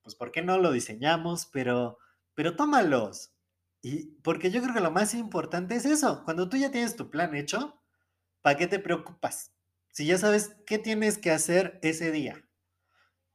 pues 0.02 0.14
¿por 0.16 0.32
qué 0.32 0.42
no 0.42 0.58
lo 0.58 0.72
diseñamos? 0.72 1.46
Pero 1.52 1.98
pero 2.34 2.56
tómalos. 2.56 3.34
Y 3.82 4.12
porque 4.22 4.50
yo 4.50 4.62
creo 4.62 4.74
que 4.74 4.80
lo 4.80 4.90
más 4.90 5.12
importante 5.14 5.74
es 5.74 5.84
eso. 5.84 6.24
Cuando 6.24 6.48
tú 6.48 6.56
ya 6.56 6.70
tienes 6.70 6.96
tu 6.96 7.10
plan 7.10 7.34
hecho, 7.34 7.82
¿para 8.42 8.56
qué 8.56 8.66
te 8.66 8.78
preocupas? 8.78 9.52
Si 9.92 10.06
ya 10.06 10.18
sabes 10.18 10.56
qué 10.66 10.78
tienes 10.78 11.18
que 11.18 11.30
hacer 11.30 11.78
ese 11.82 12.10
día. 12.12 12.44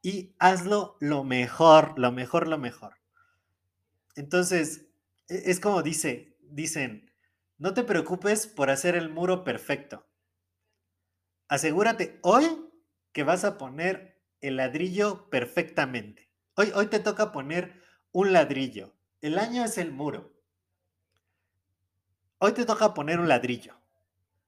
Y 0.02 0.36
hazlo 0.40 0.98
lo 1.00 1.24
mejor, 1.24 1.98
lo 1.98 2.12
mejor, 2.12 2.48
lo 2.48 2.58
mejor. 2.58 2.96
Entonces, 4.16 4.88
e, 5.28 5.50
es 5.52 5.60
como 5.60 5.82
dice, 5.84 6.38
dicen, 6.42 7.12
no 7.58 7.74
te 7.74 7.84
preocupes 7.84 8.48
por 8.48 8.70
hacer 8.70 8.96
el 8.96 9.10
muro 9.10 9.44
perfecto. 9.44 10.08
Asegúrate 11.48 12.20
hoy 12.22 12.70
que 13.12 13.24
vas 13.24 13.44
a 13.44 13.58
poner 13.58 14.22
el 14.42 14.58
ladrillo 14.58 15.30
perfectamente. 15.30 16.30
Hoy, 16.56 16.72
hoy 16.76 16.88
te 16.88 17.00
toca 17.00 17.32
poner 17.32 17.82
un 18.12 18.32
ladrillo. 18.34 18.94
El 19.22 19.40
año 19.40 19.66
es 19.66 19.78
el 19.78 19.92
muro. 19.92 20.34
Hoy 22.38 22.54
te 22.54 22.66
toca 22.66 22.94
poner 22.94 23.20
un 23.20 23.28
ladrillo. 23.28 23.76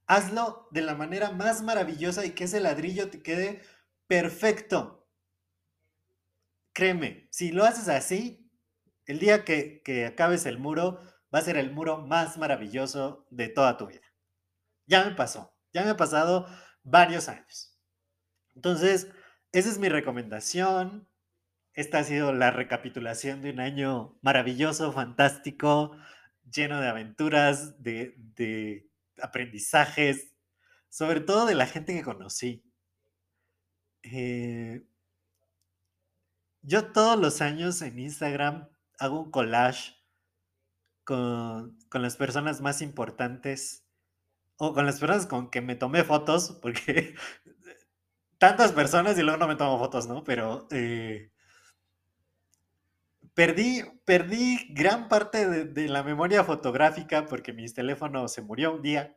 Hazlo 0.08 0.68
de 0.72 0.82
la 0.82 0.96
manera 0.96 1.32
más 1.32 1.62
maravillosa 1.62 2.26
y 2.26 2.32
que 2.32 2.46
ese 2.46 2.60
ladrillo 2.60 3.10
te 3.10 3.22
quede 3.22 3.62
perfecto. 4.08 5.08
Créeme, 6.74 7.28
si 7.32 7.52
lo 7.52 7.66
haces 7.66 7.90
así, 7.90 8.50
el 9.06 9.20
día 9.20 9.44
que, 9.44 9.82
que 9.84 10.06
acabes 10.06 10.46
el 10.46 10.58
muro 10.58 11.00
va 11.34 11.40
a 11.40 11.44
ser 11.44 11.58
el 11.58 11.72
muro 11.72 12.00
más 12.00 12.38
maravilloso 12.38 13.28
de 13.30 13.50
toda 13.50 13.78
tu 13.78 13.88
vida. 13.88 14.02
Ya 14.86 15.04
me 15.04 15.12
pasó, 15.12 15.54
ya 15.74 15.84
me 15.84 15.92
ha 15.92 15.98
pasado 15.98 16.48
varios 16.84 17.28
años. 17.28 17.78
Entonces, 18.56 19.08
esa 19.52 19.70
es 19.70 19.78
mi 19.78 19.90
recomendación. 19.90 21.08
Esta 21.74 22.00
ha 22.00 22.04
sido 22.04 22.34
la 22.34 22.52
recapitulación 22.52 23.42
de 23.42 23.52
un 23.52 23.60
año 23.60 24.18
maravilloso, 24.22 24.92
fantástico, 24.92 25.96
lleno 26.52 26.82
de 26.82 26.88
aventuras, 26.88 27.82
de, 27.84 28.90
aprendizajes, 29.22 30.34
sobre 30.90 31.22
todo 31.22 31.46
de 31.46 31.56
la 31.56 31.68
gente 31.68 31.94
que 31.94 32.04
conocí. 32.04 32.64
Eh, 34.04 34.86
yo 36.62 36.92
todos 36.92 37.20
los 37.20 37.42
años 37.42 37.82
en 37.82 38.00
Instagram 38.00 38.70
hago 39.00 39.22
un 39.22 39.32
collage 39.32 39.96
con, 41.04 41.78
con 41.90 42.02
las 42.02 42.18
personas 42.18 42.62
más 42.62 42.82
importantes 42.82 43.86
o 44.58 44.74
con 44.74 44.86
las 44.86 45.00
personas 45.00 45.28
con 45.28 45.50
que 45.50 45.62
me 45.62 45.76
tomé 45.76 46.04
fotos, 46.04 46.58
porque 46.62 47.16
tantas 48.38 48.72
personas 48.72 49.18
y 49.18 49.24
luego 49.24 49.38
no 49.38 49.48
me 49.48 49.56
tomo 49.56 49.80
fotos, 49.80 50.08
¿no? 50.08 50.24
Pero 50.24 50.68
eh, 50.72 51.32
perdí, 53.38 53.84
perdí 54.04 54.66
gran 54.72 55.08
parte 55.10 55.48
de, 55.48 55.88
la 55.88 56.02
memoria 56.02 56.44
fotográfica 56.44 57.28
porque 57.28 57.54
mi 57.54 57.72
teléfono 57.72 58.28
se 58.28 58.42
murió 58.42 58.74
un 58.74 58.82
día. 58.82 59.16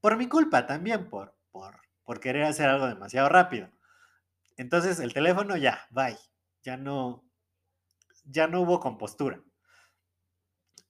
Por 0.00 0.16
mi 0.16 0.26
culpa 0.28 0.66
también, 0.66 1.08
por, 1.08 1.38
por, 1.52 1.80
por 2.02 2.18
querer 2.18 2.42
hacer 2.42 2.68
algo 2.68 2.88
demasiado 2.88 3.28
rápido. 3.28 3.70
Entonces 4.56 4.98
el 4.98 5.14
teléfono 5.14 5.56
ya, 5.56 5.86
bye. 5.90 6.18
Ya 6.64 6.76
no, 6.76 7.24
ya 8.24 8.48
no 8.48 8.62
hubo 8.62 8.80
compostura. 8.80 9.40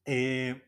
Eh, 0.07 0.65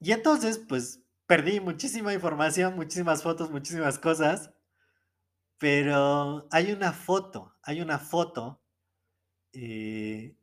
y 0.00 0.12
entonces, 0.12 0.56
pues, 0.66 1.02
perdí 1.26 1.60
muchísima 1.60 2.14
información, 2.14 2.74
muchísimas 2.74 3.22
fotos, 3.22 3.50
muchísimas 3.50 3.98
cosas. 3.98 4.50
Pero 5.58 6.48
hay 6.50 6.72
una 6.72 6.94
foto, 6.94 7.54
hay 7.62 7.82
una 7.82 7.98
foto 7.98 8.62
eh, 9.52 10.38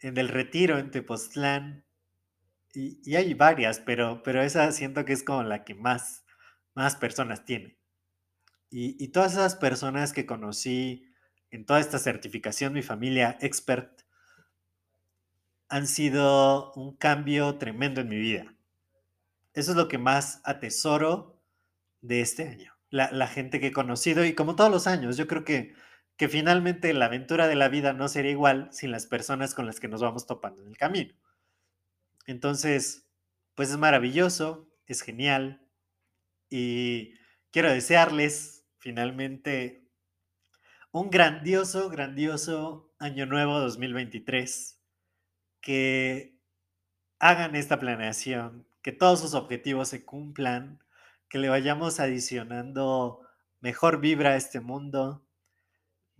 en 0.00 0.16
el 0.16 0.28
retiro 0.28 0.78
en 0.78 0.90
Tepoztlán. 0.90 1.84
Y, 2.72 3.00
y, 3.04 3.16
hay 3.16 3.34
varias, 3.34 3.80
pero, 3.80 4.22
pero 4.22 4.42
esa 4.42 4.70
siento 4.72 5.04
que 5.04 5.12
es 5.12 5.22
como 5.22 5.42
la 5.42 5.64
que 5.64 5.74
más, 5.74 6.24
más 6.74 6.96
personas 6.96 7.44
tiene. 7.44 7.78
Y, 8.70 9.02
y 9.02 9.08
todas 9.08 9.32
esas 9.32 9.56
personas 9.56 10.12
que 10.12 10.26
conocí 10.26 11.10
en 11.50 11.66
toda 11.66 11.80
esta 11.80 11.98
certificación, 11.98 12.72
mi 12.72 12.82
familia 12.82 13.36
expert, 13.40 14.02
han 15.68 15.86
sido 15.86 16.72
un 16.74 16.96
cambio 16.96 17.58
tremendo 17.58 18.00
en 18.00 18.08
mi 18.08 18.18
vida. 18.18 18.54
Eso 19.52 19.72
es 19.72 19.76
lo 19.76 19.88
que 19.88 19.98
más 19.98 20.40
atesoro 20.44 21.42
de 22.00 22.20
este 22.20 22.48
año. 22.48 22.72
La, 22.90 23.10
la, 23.12 23.28
gente 23.28 23.60
que 23.60 23.68
he 23.68 23.72
conocido 23.72 24.24
y 24.24 24.34
como 24.34 24.56
todos 24.56 24.70
los 24.70 24.86
años, 24.86 25.16
yo 25.16 25.28
creo 25.28 25.44
que, 25.44 25.74
que 26.20 26.28
finalmente 26.28 26.92
la 26.92 27.06
aventura 27.06 27.48
de 27.48 27.54
la 27.54 27.70
vida 27.70 27.94
no 27.94 28.06
sería 28.06 28.32
igual 28.32 28.68
sin 28.72 28.90
las 28.90 29.06
personas 29.06 29.54
con 29.54 29.64
las 29.64 29.80
que 29.80 29.88
nos 29.88 30.02
vamos 30.02 30.26
topando 30.26 30.60
en 30.60 30.68
el 30.68 30.76
camino. 30.76 31.14
Entonces, 32.26 33.08
pues 33.54 33.70
es 33.70 33.78
maravilloso, 33.78 34.68
es 34.84 35.00
genial 35.00 35.66
y 36.50 37.14
quiero 37.50 37.70
desearles 37.70 38.66
finalmente 38.80 39.88
un 40.92 41.08
grandioso, 41.08 41.88
grandioso 41.88 42.92
año 42.98 43.24
nuevo 43.24 43.58
2023. 43.58 44.78
Que 45.62 46.36
hagan 47.18 47.56
esta 47.56 47.80
planeación, 47.80 48.66
que 48.82 48.92
todos 48.92 49.20
sus 49.20 49.32
objetivos 49.32 49.88
se 49.88 50.04
cumplan, 50.04 50.84
que 51.30 51.38
le 51.38 51.48
vayamos 51.48 51.98
adicionando 51.98 53.26
mejor 53.60 54.02
vibra 54.02 54.32
a 54.32 54.36
este 54.36 54.60
mundo. 54.60 55.24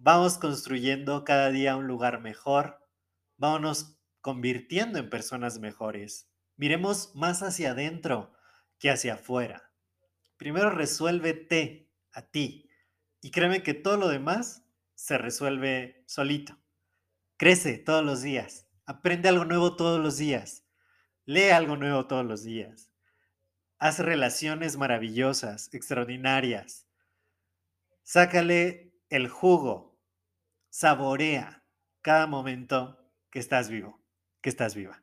Vamos 0.03 0.39
construyendo 0.39 1.25
cada 1.25 1.51
día 1.51 1.77
un 1.77 1.87
lugar 1.87 2.23
mejor. 2.23 2.89
Vámonos 3.37 3.99
convirtiendo 4.23 4.99
en 4.99 5.11
personas 5.11 5.59
mejores. 5.59 6.27
Miremos 6.57 7.15
más 7.15 7.43
hacia 7.43 7.73
adentro 7.73 8.33
que 8.79 8.89
hacia 8.91 9.15
afuera. 9.15 9.71
Primero 10.39 10.71
resuélvete 10.71 11.93
a 12.13 12.23
ti 12.23 12.71
y 13.21 13.31
créeme 13.31 13.63
que 13.63 13.75
todo 13.75 13.99
lo 13.99 14.09
demás 14.09 14.65
se 14.95 15.19
resuelve 15.19 16.03
solito. 16.07 16.59
Crece 17.37 17.77
todos 17.77 18.03
los 18.03 18.23
días, 18.23 18.67
aprende 18.87 19.29
algo 19.29 19.45
nuevo 19.45 19.77
todos 19.77 20.01
los 20.01 20.17
días, 20.17 20.65
lee 21.27 21.51
algo 21.51 21.77
nuevo 21.77 22.07
todos 22.07 22.25
los 22.25 22.43
días, 22.43 22.91
haz 23.79 23.99
relaciones 23.99 24.79
maravillosas, 24.79 25.69
extraordinarias, 25.75 26.87
sácale 28.03 28.95
el 29.11 29.29
jugo, 29.29 29.90
saborea 30.71 31.63
cada 32.01 32.27
momento 32.27 32.99
que 33.31 33.39
estás 33.39 33.69
vivo, 33.69 34.01
que 34.41 34.49
estás 34.49 34.75
viva. 34.75 35.03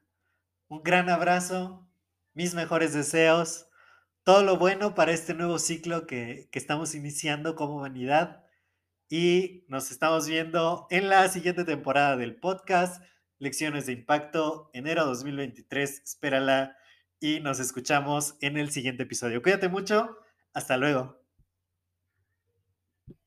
Un 0.68 0.82
gran 0.84 1.10
abrazo, 1.10 1.88
mis 2.34 2.56
mejores 2.56 2.94
deseos 2.94 3.68
todo 4.28 4.44
lo 4.44 4.58
bueno 4.58 4.94
para 4.94 5.14
este 5.14 5.34
nuevo 5.34 5.58
ciclo 5.58 6.06
que, 6.06 6.50
que, 6.52 6.60
estamos 6.60 6.96
iniciando 6.96 7.56
como 7.56 7.78
humanidad. 7.78 8.44
Y 9.08 9.64
nos 9.70 9.90
estamos 9.90 10.28
viendo 10.28 10.86
en 10.90 11.08
la 11.08 11.30
siguiente 11.30 11.64
temporada 11.64 12.18
del 12.18 12.36
podcast, 12.36 13.02
Lecciones 13.40 13.86
de 13.86 13.94
Impacto, 13.94 14.70
enero 14.74 15.06
2023. 15.06 16.02
Espérala 16.04 16.76
y 17.22 17.40
nos 17.40 17.62
escuchamos 17.62 18.36
en 18.42 18.58
el 18.58 18.70
siguiente 18.70 19.04
episodio. 19.04 19.42
Cuídate 19.42 19.70
mucho. 19.70 20.18
Hasta 20.54 20.76
luego. 20.76 21.27